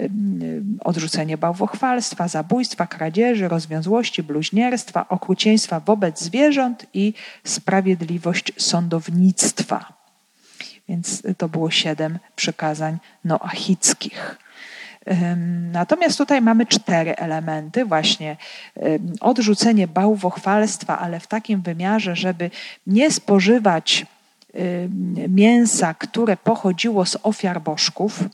y, 0.00 0.02
y, 0.42 0.62
odrzucenie 0.80 1.38
bałwochwalstwa, 1.38 2.28
zabójstwa, 2.28 2.86
kradzieży, 2.86 3.48
rozwiązłości, 3.48 4.22
bluźnierstwa, 4.22 5.08
okrucieństwa 5.08 5.80
wobec 5.80 6.20
zwierząt 6.20 6.86
i 6.94 7.14
sprawiedliwość 7.44 8.52
sądownictwa. 8.56 9.92
Więc 10.88 11.22
to 11.38 11.48
było 11.48 11.70
siedem 11.70 12.18
przykazań 12.36 12.98
noachickich. 13.24 14.38
Natomiast 15.72 16.18
tutaj 16.18 16.42
mamy 16.42 16.66
cztery 16.66 17.16
elementy, 17.16 17.84
właśnie 17.84 18.36
odrzucenie 19.20 19.88
bałwochwalstwa, 19.88 20.98
ale 20.98 21.20
w 21.20 21.26
takim 21.26 21.62
wymiarze, 21.62 22.16
żeby 22.16 22.50
nie 22.86 23.10
spożywać 23.10 24.06
Y, 24.06 24.15
mięsa, 25.28 25.94
które 25.94 26.36
pochodziło 26.36 27.06
z 27.06 27.16
ofiar 27.22 27.60
bożków, 27.60 28.24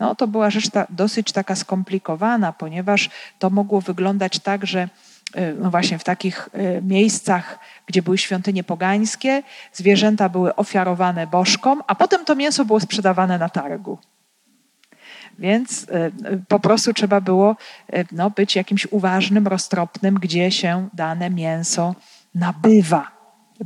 no 0.00 0.14
to 0.14 0.26
była 0.26 0.50
rzecz 0.50 0.70
ta, 0.70 0.86
dosyć 0.90 1.32
taka 1.32 1.54
skomplikowana, 1.54 2.52
ponieważ 2.52 3.10
to 3.38 3.50
mogło 3.50 3.80
wyglądać 3.80 4.38
tak, 4.38 4.66
że 4.66 4.88
y, 5.36 5.56
no 5.58 5.70
właśnie 5.70 5.98
w 5.98 6.04
takich 6.04 6.48
y, 6.54 6.82
miejscach, 6.82 7.58
gdzie 7.86 8.02
były 8.02 8.18
świątynie 8.18 8.64
pogańskie, 8.64 9.42
zwierzęta 9.72 10.28
były 10.28 10.56
ofiarowane 10.56 11.26
bożkom, 11.26 11.82
a 11.86 11.94
potem 11.94 12.24
to 12.24 12.34
mięso 12.34 12.64
było 12.64 12.80
sprzedawane 12.80 13.38
na 13.38 13.48
targu. 13.48 13.98
Więc 15.38 15.86
po 16.48 16.60
prostu 16.60 16.92
trzeba 16.92 17.20
było 17.20 17.56
no, 18.12 18.30
być 18.30 18.56
jakimś 18.56 18.86
uważnym, 18.90 19.46
roztropnym, 19.46 20.14
gdzie 20.14 20.50
się 20.50 20.88
dane 20.92 21.30
mięso 21.30 21.94
nabywa 22.34 23.14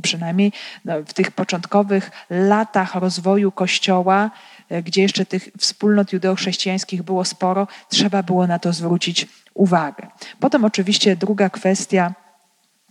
przynajmniej 0.01 0.51
no, 0.85 0.93
w 1.05 1.13
tych 1.13 1.31
początkowych 1.31 2.11
latach 2.29 2.95
rozwoju 2.95 3.51
Kościoła, 3.51 4.31
e, 4.69 4.83
gdzie 4.83 5.01
jeszcze 5.01 5.25
tych 5.25 5.49
wspólnot 5.57 6.13
judeochrześcijańskich 6.13 7.03
było 7.03 7.25
sporo, 7.25 7.67
trzeba 7.89 8.23
było 8.23 8.47
na 8.47 8.59
to 8.59 8.73
zwrócić 8.73 9.27
uwagę. 9.53 10.07
Potem 10.39 10.65
oczywiście 10.65 11.15
druga 11.15 11.49
kwestia, 11.49 12.13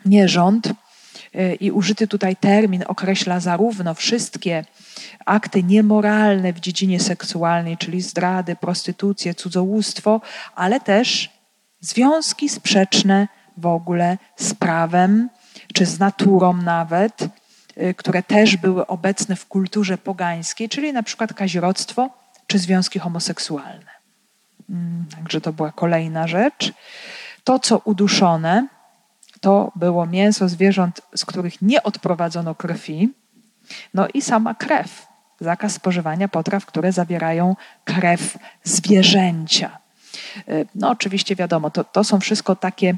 nierząd. 0.04 0.72
E, 1.34 1.54
I 1.54 1.70
użyty 1.70 2.08
tutaj 2.08 2.36
termin 2.36 2.84
określa 2.86 3.40
zarówno 3.40 3.94
wszystkie 3.94 4.64
akty 5.26 5.62
niemoralne 5.62 6.52
w 6.52 6.60
dziedzinie 6.60 7.00
seksualnej, 7.00 7.76
czyli 7.76 8.00
zdrady, 8.00 8.56
prostytucję, 8.56 9.34
cudzołóstwo, 9.34 10.20
ale 10.54 10.80
też 10.80 11.30
związki 11.80 12.48
sprzeczne 12.48 13.28
w 13.56 13.66
ogóle 13.66 14.18
z 14.36 14.54
prawem, 14.54 15.28
czy 15.74 15.86
z 15.86 15.98
naturą 15.98 16.52
nawet, 16.56 17.28
y, 17.82 17.94
które 17.94 18.22
też 18.22 18.56
były 18.56 18.86
obecne 18.86 19.36
w 19.36 19.46
kulturze 19.46 19.98
pogańskiej, 19.98 20.68
czyli 20.68 20.92
na 20.92 21.02
przykład 21.02 21.34
kazirodztwo 21.34 22.10
czy 22.46 22.58
związki 22.58 22.98
homoseksualne. 22.98 23.90
Mm, 24.70 25.06
także 25.16 25.40
to 25.40 25.52
była 25.52 25.72
kolejna 25.72 26.26
rzecz. 26.26 26.72
To, 27.44 27.58
co 27.58 27.78
uduszone, 27.78 28.68
to 29.40 29.72
było 29.76 30.06
mięso 30.06 30.48
zwierząt, 30.48 31.00
z 31.16 31.24
których 31.24 31.62
nie 31.62 31.82
odprowadzono 31.82 32.54
krwi, 32.54 33.12
no 33.94 34.08
i 34.14 34.22
sama 34.22 34.54
krew. 34.54 35.06
Zakaz 35.40 35.72
spożywania 35.72 36.28
potraw, 36.28 36.66
które 36.66 36.92
zawierają 36.92 37.56
krew 37.84 38.38
zwierzęcia. 38.64 39.78
No 40.74 40.90
oczywiście 40.90 41.36
wiadomo, 41.36 41.70
to, 41.70 41.84
to 41.84 42.04
są 42.04 42.20
wszystko 42.20 42.56
takie 42.56 42.94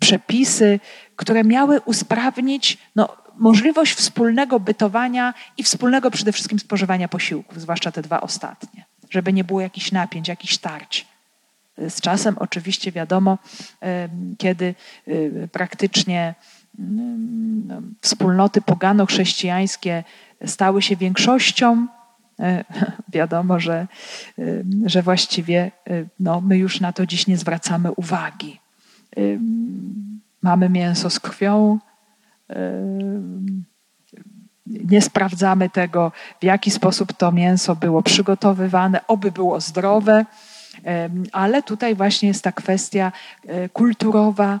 przepisy, 0.00 0.80
które 1.16 1.44
miały 1.44 1.80
usprawnić 1.80 2.78
no, 2.96 3.16
możliwość 3.36 3.94
wspólnego 3.94 4.60
bytowania 4.60 5.34
i 5.58 5.62
wspólnego 5.62 6.10
przede 6.10 6.32
wszystkim 6.32 6.58
spożywania 6.58 7.08
posiłków, 7.08 7.60
zwłaszcza 7.60 7.92
te 7.92 8.02
dwa 8.02 8.20
ostatnie, 8.20 8.84
żeby 9.10 9.32
nie 9.32 9.44
było 9.44 9.60
jakichś 9.60 9.92
napięć, 9.92 10.28
jakichś 10.28 10.54
starć. 10.54 11.06
Z 11.78 12.00
czasem 12.00 12.38
oczywiście 12.38 12.92
wiadomo, 12.92 13.38
kiedy 14.38 14.74
praktycznie 15.52 16.34
no, 16.78 17.82
wspólnoty 18.00 18.60
pogano-chrześcijańskie 18.60 20.04
stały 20.44 20.82
się 20.82 20.96
większością, 20.96 21.86
E, 21.86 21.99
wiadomo, 23.14 23.60
że, 23.60 23.86
e, 24.38 24.44
że 24.86 25.02
właściwie 25.02 25.70
e, 25.90 26.04
no, 26.20 26.40
my 26.40 26.58
już 26.58 26.80
na 26.80 26.92
to 26.92 27.06
dziś 27.06 27.26
nie 27.26 27.36
zwracamy 27.36 27.92
uwagi. 27.92 28.60
Mamy 30.42 30.68
mięso 30.68 31.10
z 31.10 31.20
krwią, 31.20 31.78
nie 34.66 35.02
sprawdzamy 35.02 35.70
tego, 35.70 36.12
w 36.40 36.44
jaki 36.44 36.70
sposób 36.70 37.12
to 37.12 37.32
mięso 37.32 37.76
było 37.76 38.02
przygotowywane, 38.02 39.06
oby 39.06 39.32
było 39.32 39.60
zdrowe. 39.60 40.24
Ale 41.32 41.62
tutaj 41.62 41.94
właśnie 41.94 42.28
jest 42.28 42.44
ta 42.44 42.52
kwestia 42.52 43.12
e, 43.46 43.68
kulturowa, 43.68 44.60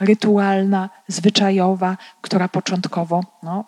rytualna, 0.00 0.90
zwyczajowa, 1.08 1.96
która 2.20 2.48
początkowo 2.48 3.20
no, 3.42 3.64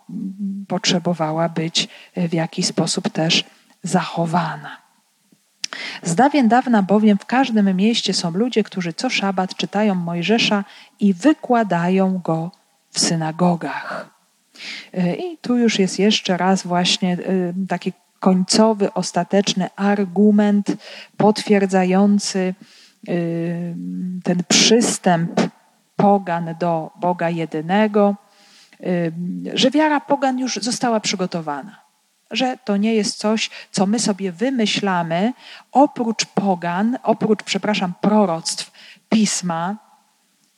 potrzebowała 0.68 1.48
być 1.48 1.88
w 2.16 2.32
jakiś 2.32 2.66
sposób 2.66 3.08
też 3.08 3.44
zachowana. 3.82 4.86
Z 6.02 6.14
dawien 6.14 6.48
dawna 6.48 6.82
bowiem 6.82 7.18
w 7.18 7.26
każdym 7.26 7.76
mieście 7.76 8.14
są 8.14 8.30
ludzie, 8.30 8.64
którzy 8.64 8.92
co 8.92 9.10
szabat 9.10 9.56
czytają 9.56 9.94
Mojżesza 9.94 10.64
i 11.00 11.14
wykładają 11.14 12.18
go 12.18 12.50
w 12.90 13.00
synagogach. 13.00 14.10
E, 14.94 15.16
I 15.16 15.38
tu 15.38 15.56
już 15.56 15.78
jest 15.78 15.98
jeszcze 15.98 16.36
raz 16.36 16.62
właśnie 16.66 17.12
e, 17.12 17.18
taki 17.68 17.92
końcowy, 18.20 18.92
ostateczny 18.92 19.68
argument 19.76 20.76
potwierdzający 21.16 22.54
e, 23.08 23.12
ten 24.24 24.42
przystęp 24.48 25.40
pogan 25.96 26.54
do 26.60 26.90
Boga 27.00 27.30
jedynego, 27.30 28.14
że 29.54 29.70
wiara 29.70 30.00
pogan 30.00 30.38
już 30.38 30.56
została 30.56 31.00
przygotowana 31.00 31.86
że 32.30 32.58
to 32.64 32.76
nie 32.76 32.94
jest 32.94 33.18
coś, 33.18 33.50
co 33.72 33.86
my 33.86 33.98
sobie 33.98 34.32
wymyślamy, 34.32 35.32
oprócz 35.72 36.24
pogan, 36.24 36.98
oprócz, 37.02 37.42
przepraszam, 37.42 37.92
proroctw 38.00 38.70
pisma, 39.08 39.76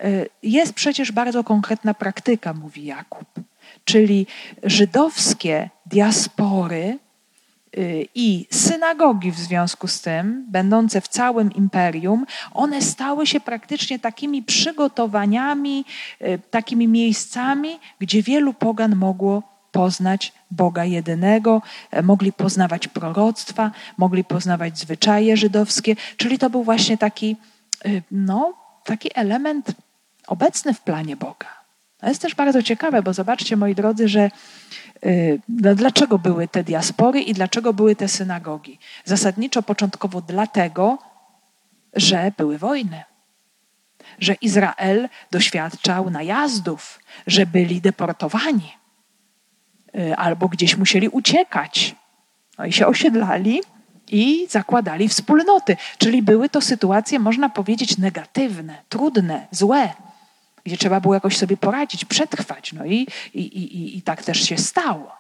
y, 0.05 0.29
jest 0.43 0.73
przecież 0.73 1.13
bardzo 1.13 1.45
konkretna 1.45 1.95
praktyka, 1.95 2.55
mówi 2.55 2.85
Jakub. 2.85 3.29
Czyli 3.85 4.27
żydowskie 4.63 5.71
diaspory 5.87 6.99
i 8.15 8.47
synagogi 8.51 9.33
w 9.33 9.39
związku 9.39 9.89
z 9.89 10.01
tym, 10.01 10.47
będące 10.49 11.01
w 11.01 11.09
całym 11.09 11.53
imperium, 11.53 12.27
one 12.53 12.83
stały 12.83 13.27
się 13.27 13.41
praktycznie 13.41 13.99
takimi 13.99 14.43
przygotowaniami, 14.43 15.85
y, 16.23 16.41
takimi 16.51 16.89
miejscami, 16.89 17.79
gdzie 17.99 18.23
wielu 18.23 18.55
pogan 18.55 18.97
mogło 18.97 19.43
poznać 19.73 20.33
Boga 20.51 20.85
jedynego, 20.85 21.63
e, 21.91 22.03
mogli 22.03 22.33
poznawać 22.33 22.89
proroctwa, 22.89 23.71
mogli 23.97 24.25
poznawać 24.25 24.79
zwyczaje 24.79 25.37
żydowskie, 25.37 25.97
czyli 26.17 26.39
to 26.39 26.51
był 26.51 26.65
właśnie 26.65 26.99
taki, 26.99 27.37
y, 27.87 28.03
no, 28.11 28.55
taki 28.85 29.11
element 29.15 29.73
obecny 30.27 30.75
w 30.75 30.81
planie 30.81 31.17
Boga. 31.17 31.59
To 31.99 32.09
jest 32.09 32.23
też 32.23 32.35
bardzo 32.35 32.63
ciekawe, 32.63 33.03
bo 33.03 33.13
zobaczcie, 33.13 33.57
moi 33.57 33.75
drodzy, 33.75 34.09
że 34.09 34.21
y, 34.25 34.31
dlaczego 35.49 36.19
były 36.19 36.49
te 36.49 36.65
diaspory 36.65 37.21
i 37.21 37.35
dlaczego 37.35 37.73
były 37.73 37.97
te 37.97 38.09
synagogi? 38.09 38.79
Zasadniczo 39.05 39.63
początkowo 39.63 40.21
dlatego, 40.21 40.99
że 41.95 42.33
były 42.39 42.59
wojny 42.59 43.05
że 44.19 44.35
Izrael 44.35 45.09
doświadczał 45.31 46.11
najazdów, 46.11 47.01
że 47.27 47.47
byli 47.47 47.81
deportowani. 47.81 48.73
Y, 49.99 50.17
albo 50.17 50.49
gdzieś 50.49 50.77
musieli 50.77 51.09
uciekać. 51.09 51.95
No 52.59 52.65
i 52.65 52.73
się 52.73 52.87
osiedlali 52.87 53.61
i 54.09 54.47
zakładali 54.51 55.09
wspólnoty. 55.09 55.77
Czyli 55.99 56.23
były 56.23 56.49
to 56.49 56.61
sytuacje, 56.61 57.19
można 57.19 57.49
powiedzieć, 57.49 57.99
negatywne, 57.99 58.83
trudne, 58.89 59.47
złe, 59.51 59.93
gdzie 60.69 60.77
trzeba 60.77 61.01
było 61.01 61.15
jakoś 61.15 61.37
sobie 61.37 61.57
poradzić, 61.57 62.05
przetrwać. 62.05 62.73
No 62.73 62.85
i, 62.85 63.07
i, 63.35 63.41
i, 63.41 63.99
i 63.99 64.03
tak 64.03 64.23
też 64.23 64.41
się 64.41 64.59
stało. 64.59 65.13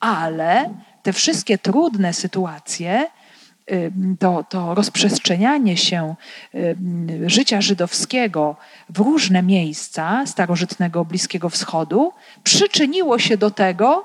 Ale 0.00 0.70
te 1.02 1.12
wszystkie 1.12 1.58
trudne 1.58 2.12
sytuacje 2.12 3.06
to, 4.18 4.44
to 4.48 4.74
rozprzestrzenianie 4.74 5.76
się 5.76 6.14
życia 7.26 7.60
żydowskiego 7.60 8.56
w 8.88 8.98
różne 8.98 9.42
miejsca 9.42 10.26
starożytnego 10.26 11.04
Bliskiego 11.04 11.48
Wschodu 11.48 12.12
przyczyniło 12.42 13.18
się 13.18 13.36
do 13.36 13.50
tego, 13.50 14.04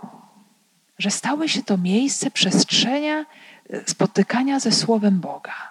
że 0.99 1.11
stały 1.11 1.49
się 1.49 1.63
to 1.63 1.77
miejsce 1.77 2.31
przestrzenia 2.31 3.25
e, 3.69 3.81
spotykania 3.85 4.59
ze 4.59 4.71
Słowem 4.71 5.19
Boga. 5.19 5.68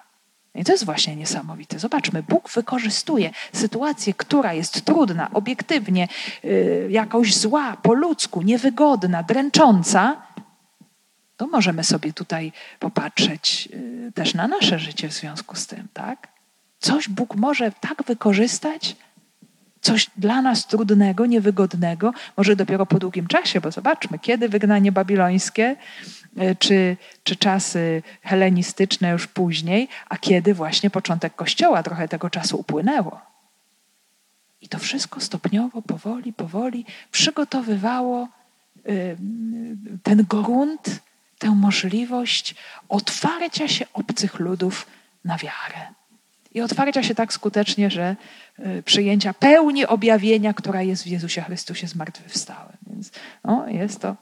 I 0.59 0.65
to 0.65 0.73
jest 0.73 0.85
właśnie 0.85 1.17
niesamowite. 1.17 1.79
Zobaczmy, 1.79 2.23
Bóg 2.23 2.51
wykorzystuje 2.51 3.31
sytuację, 3.53 4.15
która 4.15 4.53
jest 4.53 4.85
trudna, 4.85 5.31
obiektywnie, 5.33 6.09
yy, 6.45 6.89
jakoś 6.91 7.37
zła, 7.37 7.77
po 7.83 7.95
ludzku, 7.95 8.43
niewygodna, 8.43 9.23
dręcząca, 9.23 10.23
to 11.37 11.47
możemy 11.47 11.85
sobie 11.85 12.13
tutaj 12.13 12.53
popatrzeć 12.79 13.69
y, 13.75 14.13
też 14.15 14.35
na 14.35 14.49
nasze 14.49 14.79
życie 14.79 15.09
w 15.09 15.13
związku 15.13 15.57
z 15.57 15.67
tym, 15.67 15.89
tak? 15.93 16.29
Coś 16.79 17.09
Bóg 17.09 17.35
może 17.37 17.73
tak 17.73 18.03
wykorzystać, 18.03 18.97
coś 19.81 20.11
dla 20.17 20.43
nas 20.43 20.67
trudnego, 20.67 21.27
niewygodnego, 21.27 22.13
może 22.37 22.57
dopiero 22.57 22.87
po 22.87 22.99
długim 22.99 23.27
czasie, 23.27 23.61
bo 23.61 23.71
zobaczmy, 23.71 24.19
kiedy 24.19 24.49
wygnanie 24.49 24.93
babilońskie, 24.93 25.77
y, 26.43 26.57
czy, 26.59 26.97
czy 27.25 27.37
czasy 27.37 28.03
helenistyczne 28.23 29.11
już 29.11 29.27
później, 29.27 29.89
a 30.09 30.17
kiedy 30.17 30.55
właśnie 30.55 30.91
początek 30.91 31.35
Kościoła, 31.35 31.83
trochę 31.83 32.09
tego 32.09 32.31
czasu 32.31 32.57
upłynęło. 32.61 33.21
I 34.61 34.69
to 34.69 34.79
wszystko 34.79 35.21
stopniowo, 35.21 35.83
powoli, 35.83 36.33
powoli 36.33 36.85
przygotowywało 37.11 38.29
y, 38.89 39.17
ten 40.03 40.25
grunt 40.29 41.01
tę 41.39 41.51
możliwość 41.51 42.55
otwarcia 42.89 43.69
się 43.69 43.87
obcych 43.93 44.39
ludów 44.39 44.87
na 45.25 45.39
wiarę. 45.39 45.98
I 46.59 46.61
otwarcia 46.61 47.03
się 47.03 47.15
tak 47.15 47.33
skutecznie, 47.33 47.91
że 47.91 48.17
y, 48.59 48.83
przyjęcia 48.83 49.35
pełni 49.35 49.87
objawienia, 49.87 50.55
która 50.55 50.83
jest 50.83 51.03
w 51.03 51.07
Jezusie 51.07 51.43
Chrystusie 51.43 51.87
zmartwychwstałym. 51.87 52.77
Więc 52.87 53.11
no, 53.45 53.69
jest, 53.69 54.01
to, 54.01 54.17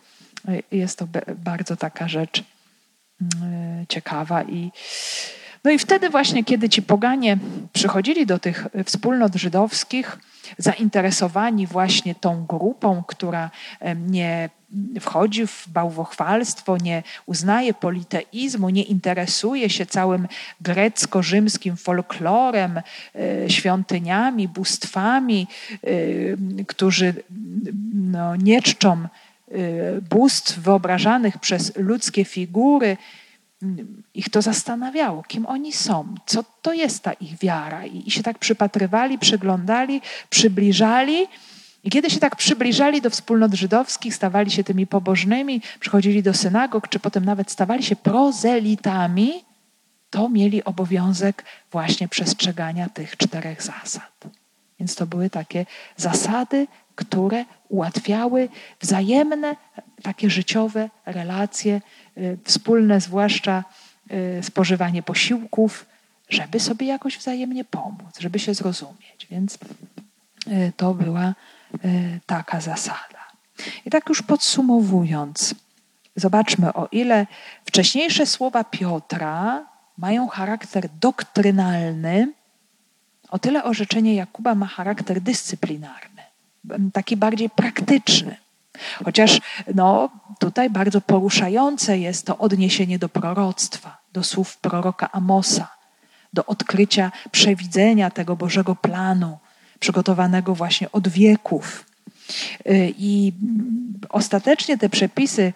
jest 0.73 0.99
to 0.99 1.09
bardzo 1.37 1.77
taka 1.77 2.09
rzecz 2.09 2.39
y, 2.41 2.45
ciekawa. 3.89 4.43
I, 4.43 4.73
no 5.65 5.71
i 5.71 5.79
wtedy 5.79 6.11
właśnie, 6.11 6.45
kiedy 6.45 6.69
ci 6.69 6.83
poganie 6.83 7.39
przychodzili 7.73 8.27
do 8.27 8.39
tych 8.39 8.67
wspólnot 8.85 9.35
żydowskich, 9.35 10.19
zainteresowani 10.59 11.67
właśnie 11.67 12.15
tą 12.15 12.47
grupą, 12.47 13.03
która 13.07 13.51
nie 13.97 14.51
wchodzi 15.01 15.47
w 15.47 15.69
bałwochwalstwo, 15.69 16.77
nie 16.77 17.03
uznaje 17.27 17.75
politeizmu, 17.75 18.71
nie 18.71 18.83
interesuje 18.83 19.71
się 19.71 19.87
całym 19.87 20.29
grecko-rzymskim 20.61 21.77
folklorem, 21.77 22.81
e, 23.15 23.51
świątyniami, 23.51 24.49
bóstwami, 24.49 25.47
e, 25.85 26.65
którzy 26.67 27.15
no, 27.95 28.37
nie 28.37 28.63
czczą 28.63 28.93
e, 28.93 29.09
bóstw 30.11 30.59
wyobrażanych 30.59 31.39
przez 31.39 31.77
ludzkie 31.77 32.25
figury, 32.25 32.97
ich 34.15 34.31
to 34.31 34.43
zastanawiało, 34.43 35.23
kim 35.23 35.47
oni 35.47 35.73
są, 35.73 36.15
co 36.27 36.45
to 36.63 36.73
jest 36.73 37.03
ta 37.03 37.13
ich 37.13 37.39
wiara. 37.39 37.87
I, 37.87 38.11
się 38.11 38.23
tak 38.23 38.39
przypatrywali, 38.39 39.19
przyglądali, 39.19 40.01
przybliżali. 40.31 41.27
I 41.85 41.91
kiedy 41.91 42.11
się 42.11 42.19
tak 42.19 42.37
przybliżali 42.37 43.01
do 43.01 43.11
wspólnot 43.11 43.55
żydowskich, 43.55 44.15
stawali 44.15 44.51
się 44.51 44.65
tymi 44.65 44.87
pobożnymi, 44.87 45.63
przychodzili 45.81 46.23
do 46.23 46.35
synagog, 46.35 46.89
czy 46.89 46.99
potem 46.99 47.25
nawet 47.25 47.51
stawali 47.51 47.83
się 47.83 47.97
prozelitami, 47.97 49.45
to 50.11 50.29
mieli 50.29 50.65
obowiązek 50.65 51.45
właśnie 51.73 52.09
przestrzegania 52.09 52.89
tych 52.89 53.17
czterech 53.17 53.63
zasad. 53.63 54.25
Więc 54.79 54.95
to 54.95 55.07
były 55.07 55.31
takie 55.31 55.67
zasady, 55.97 56.67
które 56.95 57.45
ułatwiały 57.69 58.49
wzajemne, 58.81 59.57
takie 60.03 60.31
życiowe 60.31 60.91
relacje, 61.07 61.81
wspólne, 62.45 63.01
zwłaszcza 63.01 63.65
y, 64.11 64.43
spożywanie 64.43 65.03
posiłków, 65.03 65.87
żeby 66.29 66.61
sobie 66.61 66.87
jakoś 66.87 67.19
wzajemnie 67.19 67.65
pomóc, 67.65 68.19
żeby 68.21 68.39
się 68.39 68.55
zrozumieć. 68.55 69.27
Więc 69.31 69.59
y, 70.47 70.73
to 70.77 70.95
była 70.95 71.35
taka 72.27 72.61
zasada. 72.61 73.27
I 73.87 73.91
tak 73.91 74.09
już 74.09 74.23
podsumowując, 74.23 75.55
zobaczmy, 76.17 76.73
o 76.73 76.89
ile 76.93 77.27
wcześniejsze 77.65 78.27
słowa 78.27 78.65
Piotra 78.65 79.67
mają 79.99 80.29
charakter 80.29 80.89
doktrynalny, 81.01 82.33
o 83.29 83.39
tyle 83.39 83.65
orzeczenie 83.65 84.15
Jakuba 84.15 84.55
ma 84.55 84.67
charakter 84.67 85.21
dyscyplinarny, 85.21 86.23
taki 86.93 87.17
bardziej 87.17 87.51
praktyczny. 87.51 88.37
Chociaż 89.05 89.41
no, 89.75 90.09
tutaj 90.39 90.71
bardzo 90.71 91.01
poruszające 91.01 91.99
jest 91.99 92.27
to 92.27 92.39
odniesienie 92.39 92.99
do 92.99 93.09
proroctwa, 93.09 93.99
do 94.13 94.23
słów 94.25 94.57
proroka 94.57 95.13
Amosa, 95.13 95.69
do 96.33 96.47
odkrycia 96.47 97.13
przewidzenia 97.31 98.11
tego 98.11 98.37
Bożego 98.37 98.75
planu, 98.77 99.39
przygotowanego 99.81 100.55
właśnie 100.55 100.93
od 100.93 101.09
wieków. 101.09 101.85
Y, 102.67 102.95
I 102.99 103.33
ostatecznie 104.09 104.79
te 104.79 104.89
przepisy 104.89 105.53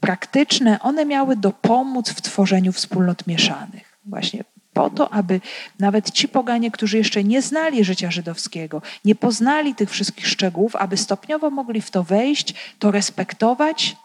praktyczne, 0.00 0.80
one 0.80 1.04
miały 1.04 1.36
dopomóc 1.36 2.10
w 2.10 2.22
tworzeniu 2.22 2.72
wspólnot 2.72 3.26
mieszanych. 3.26 3.98
Właśnie 4.04 4.44
po 4.76 4.90
to, 4.90 5.12
aby 5.12 5.40
nawet 5.78 6.10
ci 6.10 6.28
poganie, 6.28 6.70
którzy 6.70 6.98
jeszcze 6.98 7.24
nie 7.24 7.42
znali 7.42 7.84
życia 7.84 8.10
żydowskiego, 8.10 8.82
nie 9.04 9.14
poznali 9.14 9.74
tych 9.74 9.90
wszystkich 9.90 10.26
szczegółów, 10.26 10.76
aby 10.76 10.96
stopniowo 10.96 11.50
mogli 11.50 11.80
w 11.80 11.90
to 11.90 12.04
wejść, 12.04 12.54
to 12.78 12.90
respektować 12.90 13.96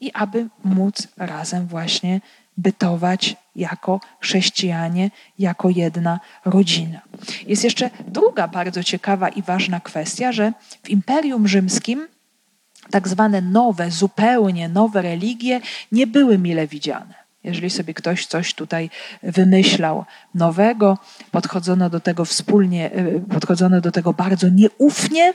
i 0.00 0.12
aby 0.12 0.48
móc 0.64 1.08
razem 1.16 1.66
właśnie 1.66 2.20
bytować 2.56 3.36
jako 3.56 4.00
chrześcijanie, 4.20 5.10
jako 5.38 5.70
jedna 5.70 6.20
rodzina. 6.44 7.00
Jest 7.46 7.64
jeszcze 7.64 7.90
druga 8.08 8.48
bardzo 8.48 8.84
ciekawa 8.84 9.28
i 9.28 9.42
ważna 9.42 9.80
kwestia, 9.80 10.32
że 10.32 10.52
w 10.82 10.90
Imperium 10.90 11.48
Rzymskim 11.48 12.08
tak 12.90 13.08
zwane 13.08 13.40
nowe, 13.40 13.90
zupełnie 13.90 14.68
nowe 14.68 15.02
religie 15.02 15.60
nie 15.92 16.06
były 16.06 16.38
mile 16.38 16.66
widziane. 16.66 17.25
Jeżeli 17.46 17.70
sobie 17.70 17.94
ktoś 17.94 18.26
coś 18.26 18.54
tutaj 18.54 18.90
wymyślał 19.22 20.04
nowego, 20.34 20.98
podchodzono 21.30 21.90
do 21.90 22.00
tego 22.00 22.24
wspólnie, 22.24 22.92
e, 22.92 23.20
podchodzono 23.20 23.80
do 23.80 23.92
tego 23.92 24.12
bardzo 24.12 24.48
nieufnie 24.48 25.34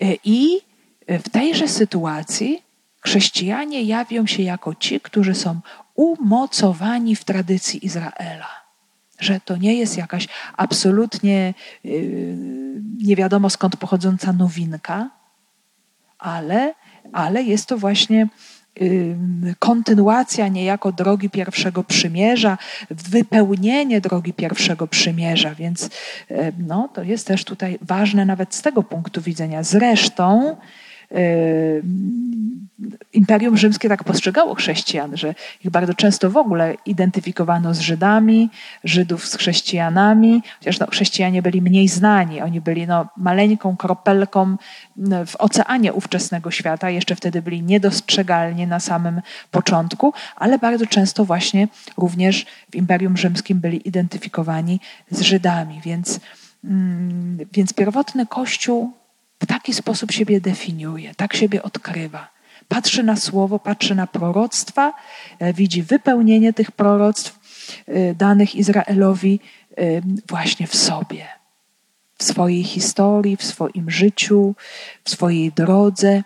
e, 0.00 0.14
i 0.24 0.60
w 1.08 1.28
tejże 1.28 1.68
sytuacji 1.68 2.62
chrześcijanie 3.00 3.82
jawią 3.82 4.26
się 4.26 4.42
jako 4.42 4.74
ci, 4.74 5.00
którzy 5.00 5.34
są 5.34 5.60
umocowani 5.94 7.16
w 7.16 7.24
tradycji 7.24 7.86
Izraela. 7.86 8.48
Że 9.18 9.40
to 9.40 9.56
nie 9.56 9.74
jest 9.74 9.96
jakaś 9.96 10.28
absolutnie 10.56 11.54
yy, 11.84 12.36
nie 12.98 13.16
wiadomo 13.16 13.50
skąd 13.50 13.76
pochodząca 13.76 14.32
nowinka, 14.32 15.10
ale, 16.18 16.74
ale 17.12 17.42
jest 17.42 17.66
to 17.66 17.78
właśnie 17.78 18.28
kontynuacja 19.58 20.48
niejako 20.48 20.92
drogi 20.92 21.30
pierwszego 21.30 21.84
przymierza, 21.84 22.58
wypełnienie 22.90 24.00
drogi 24.00 24.32
pierwszego 24.32 24.86
przymierza, 24.86 25.54
więc 25.54 25.90
no, 26.58 26.88
to 26.94 27.02
jest 27.02 27.26
też 27.26 27.44
tutaj 27.44 27.78
ważne 27.82 28.24
nawet 28.24 28.54
z 28.54 28.62
tego 28.62 28.82
punktu 28.82 29.20
widzenia. 29.20 29.62
Zresztą 29.62 30.56
Imperium 33.12 33.56
Rzymskie 33.56 33.88
tak 33.88 34.04
postrzegało 34.04 34.54
chrześcijan, 34.54 35.16
że 35.16 35.34
ich 35.64 35.70
bardzo 35.70 35.94
często 35.94 36.30
w 36.30 36.36
ogóle 36.36 36.74
identyfikowano 36.86 37.74
z 37.74 37.80
Żydami, 37.80 38.50
Żydów 38.84 39.26
z 39.26 39.36
chrześcijanami, 39.36 40.42
chociaż 40.58 40.78
no, 40.78 40.86
chrześcijanie 40.86 41.42
byli 41.42 41.62
mniej 41.62 41.88
znani. 41.88 42.42
Oni 42.42 42.60
byli 42.60 42.86
no, 42.86 43.08
maleńką 43.16 43.76
kropelką 43.76 44.56
w 45.26 45.36
oceanie 45.36 45.92
ówczesnego 45.92 46.50
świata, 46.50 46.90
jeszcze 46.90 47.16
wtedy 47.16 47.42
byli 47.42 47.62
niedostrzegalni 47.62 48.66
na 48.66 48.80
samym 48.80 49.20
początku, 49.50 50.12
ale 50.36 50.58
bardzo 50.58 50.86
często 50.86 51.24
właśnie 51.24 51.68
również 51.96 52.46
w 52.70 52.74
Imperium 52.74 53.16
Rzymskim 53.16 53.60
byli 53.60 53.88
identyfikowani 53.88 54.80
z 55.10 55.20
Żydami. 55.20 55.80
Więc, 55.84 56.20
mm, 56.64 57.38
więc 57.52 57.72
pierwotny 57.72 58.26
Kościół 58.26 58.92
w 59.40 59.46
taki 59.46 59.74
sposób 59.74 60.12
siebie 60.12 60.40
definiuje, 60.40 61.14
tak 61.14 61.36
siebie 61.36 61.62
odkrywa. 61.62 62.36
Patrzy 62.68 63.02
na 63.02 63.16
słowo, 63.16 63.58
patrzy 63.58 63.94
na 63.94 64.06
proroctwa, 64.06 64.92
e, 65.38 65.52
widzi 65.52 65.82
wypełnienie 65.82 66.52
tych 66.52 66.70
proroctw 66.70 67.38
e, 67.86 68.14
danych 68.14 68.54
Izraelowi 68.54 69.40
e, 69.76 69.82
właśnie 70.28 70.66
w 70.66 70.76
sobie, 70.76 71.26
w 72.18 72.24
swojej 72.24 72.64
historii, 72.64 73.36
w 73.36 73.44
swoim 73.44 73.90
życiu, 73.90 74.54
w 75.04 75.10
swojej 75.10 75.52
drodze. 75.52 76.22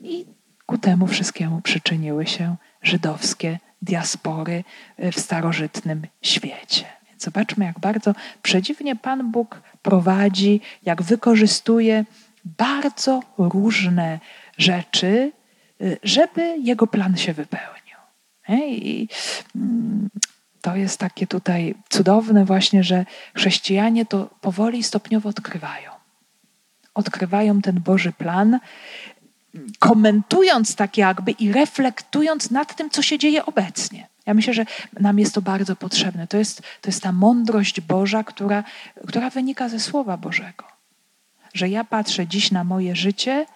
I 0.00 0.26
ku 0.66 0.78
temu 0.78 1.06
wszystkiemu 1.06 1.60
przyczyniły 1.60 2.26
się 2.26 2.56
żydowskie 2.82 3.58
diaspory 3.82 4.64
w 5.12 5.20
starożytnym 5.20 6.06
świecie. 6.22 6.86
Zobaczmy, 7.18 7.64
jak 7.64 7.80
bardzo 7.80 8.14
przedziwnie 8.42 8.96
Pan 8.96 9.30
Bóg 9.30 9.60
prowadzi, 9.82 10.60
jak 10.82 11.02
wykorzystuje 11.02 12.04
bardzo 12.58 13.22
różne 13.38 14.20
rzeczy, 14.58 15.32
y, 15.82 15.98
żeby 16.02 16.56
jego 16.62 16.86
plan 16.86 17.16
się 17.16 17.32
wypełnił. 17.32 17.78
I 18.48 19.08
mm, 19.56 20.10
to 20.60 20.76
jest 20.76 21.00
takie 21.00 21.26
tutaj 21.26 21.74
cudowne 21.88 22.44
właśnie, 22.44 22.84
że 22.84 23.06
chrześcijanie 23.34 24.06
to 24.06 24.30
powoli 24.40 24.82
stopniowo 24.82 25.28
odkrywają. 25.28 25.90
Odkrywają 26.94 27.62
ten 27.62 27.80
Boży 27.80 28.12
plan, 28.12 28.60
komentując 29.78 30.76
tak 30.76 30.98
jakby 30.98 31.30
i 31.30 31.52
reflektując 31.52 32.50
nad 32.50 32.76
tym, 32.76 32.90
co 32.90 33.02
się 33.02 33.18
dzieje 33.18 33.46
obecnie. 33.46 34.08
Ja 34.26 34.34
myślę, 34.34 34.54
że 34.54 34.66
nam 35.00 35.18
jest 35.18 35.34
to 35.34 35.42
bardzo 35.42 35.76
potrzebne. 35.76 36.26
To 36.26 36.36
jest, 36.36 36.62
to 36.80 36.88
jest 36.88 37.02
ta 37.02 37.12
mądrość 37.12 37.80
Boża, 37.80 38.24
która, 38.24 38.64
która 39.06 39.30
wynika 39.30 39.68
ze 39.68 39.80
Słowa 39.80 40.16
Bożego 40.16 40.77
że 41.58 41.68
ja 41.68 41.84
patrzę 41.84 42.26
dziś 42.26 42.50
na 42.50 42.64
moje 42.64 42.96
życie 42.96 43.46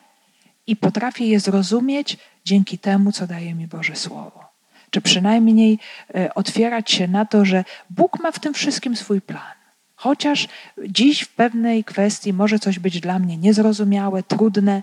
i 0.67 0.77
potrafię 0.77 1.27
je 1.27 1.41
zrozumieć 1.41 2.19
dzięki 2.45 2.79
temu, 2.79 3.13
co 3.13 3.27
daje 3.27 3.55
mi 3.55 3.67
Boże 3.67 3.97
Słowo. 3.97 4.45
Czy 4.91 5.01
przynajmniej 5.01 5.79
e, 6.15 6.35
otwierać 6.35 6.91
się 6.91 7.09
na 7.09 7.25
to, 7.25 7.45
że 7.45 7.65
Bóg 7.91 8.21
ma 8.21 8.33
w 8.33 8.39
tym 8.39 8.55
wszystkim 8.55 8.97
swój 8.97 9.21
plan. 9.21 9.55
Chociaż 9.97 10.49
dziś 10.89 11.23
w 11.23 11.35
pewnej 11.35 11.85
kwestii 11.85 12.33
może 12.33 12.59
coś 12.59 12.79
być 12.79 13.01
dla 13.01 13.19
mnie 13.19 13.37
niezrozumiałe, 13.37 14.23
trudne, 14.23 14.83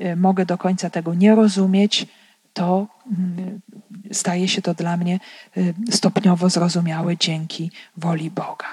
e, 0.00 0.16
mogę 0.16 0.46
do 0.46 0.58
końca 0.58 0.90
tego 0.90 1.14
nie 1.14 1.34
rozumieć, 1.34 2.06
to 2.52 2.86
mm, 3.06 3.60
staje 4.12 4.48
się 4.48 4.62
to 4.62 4.74
dla 4.74 4.96
mnie 4.96 5.20
e, 5.56 5.60
stopniowo 5.90 6.50
zrozumiałe 6.50 7.16
dzięki 7.16 7.70
woli 7.96 8.30
Boga. 8.30 8.66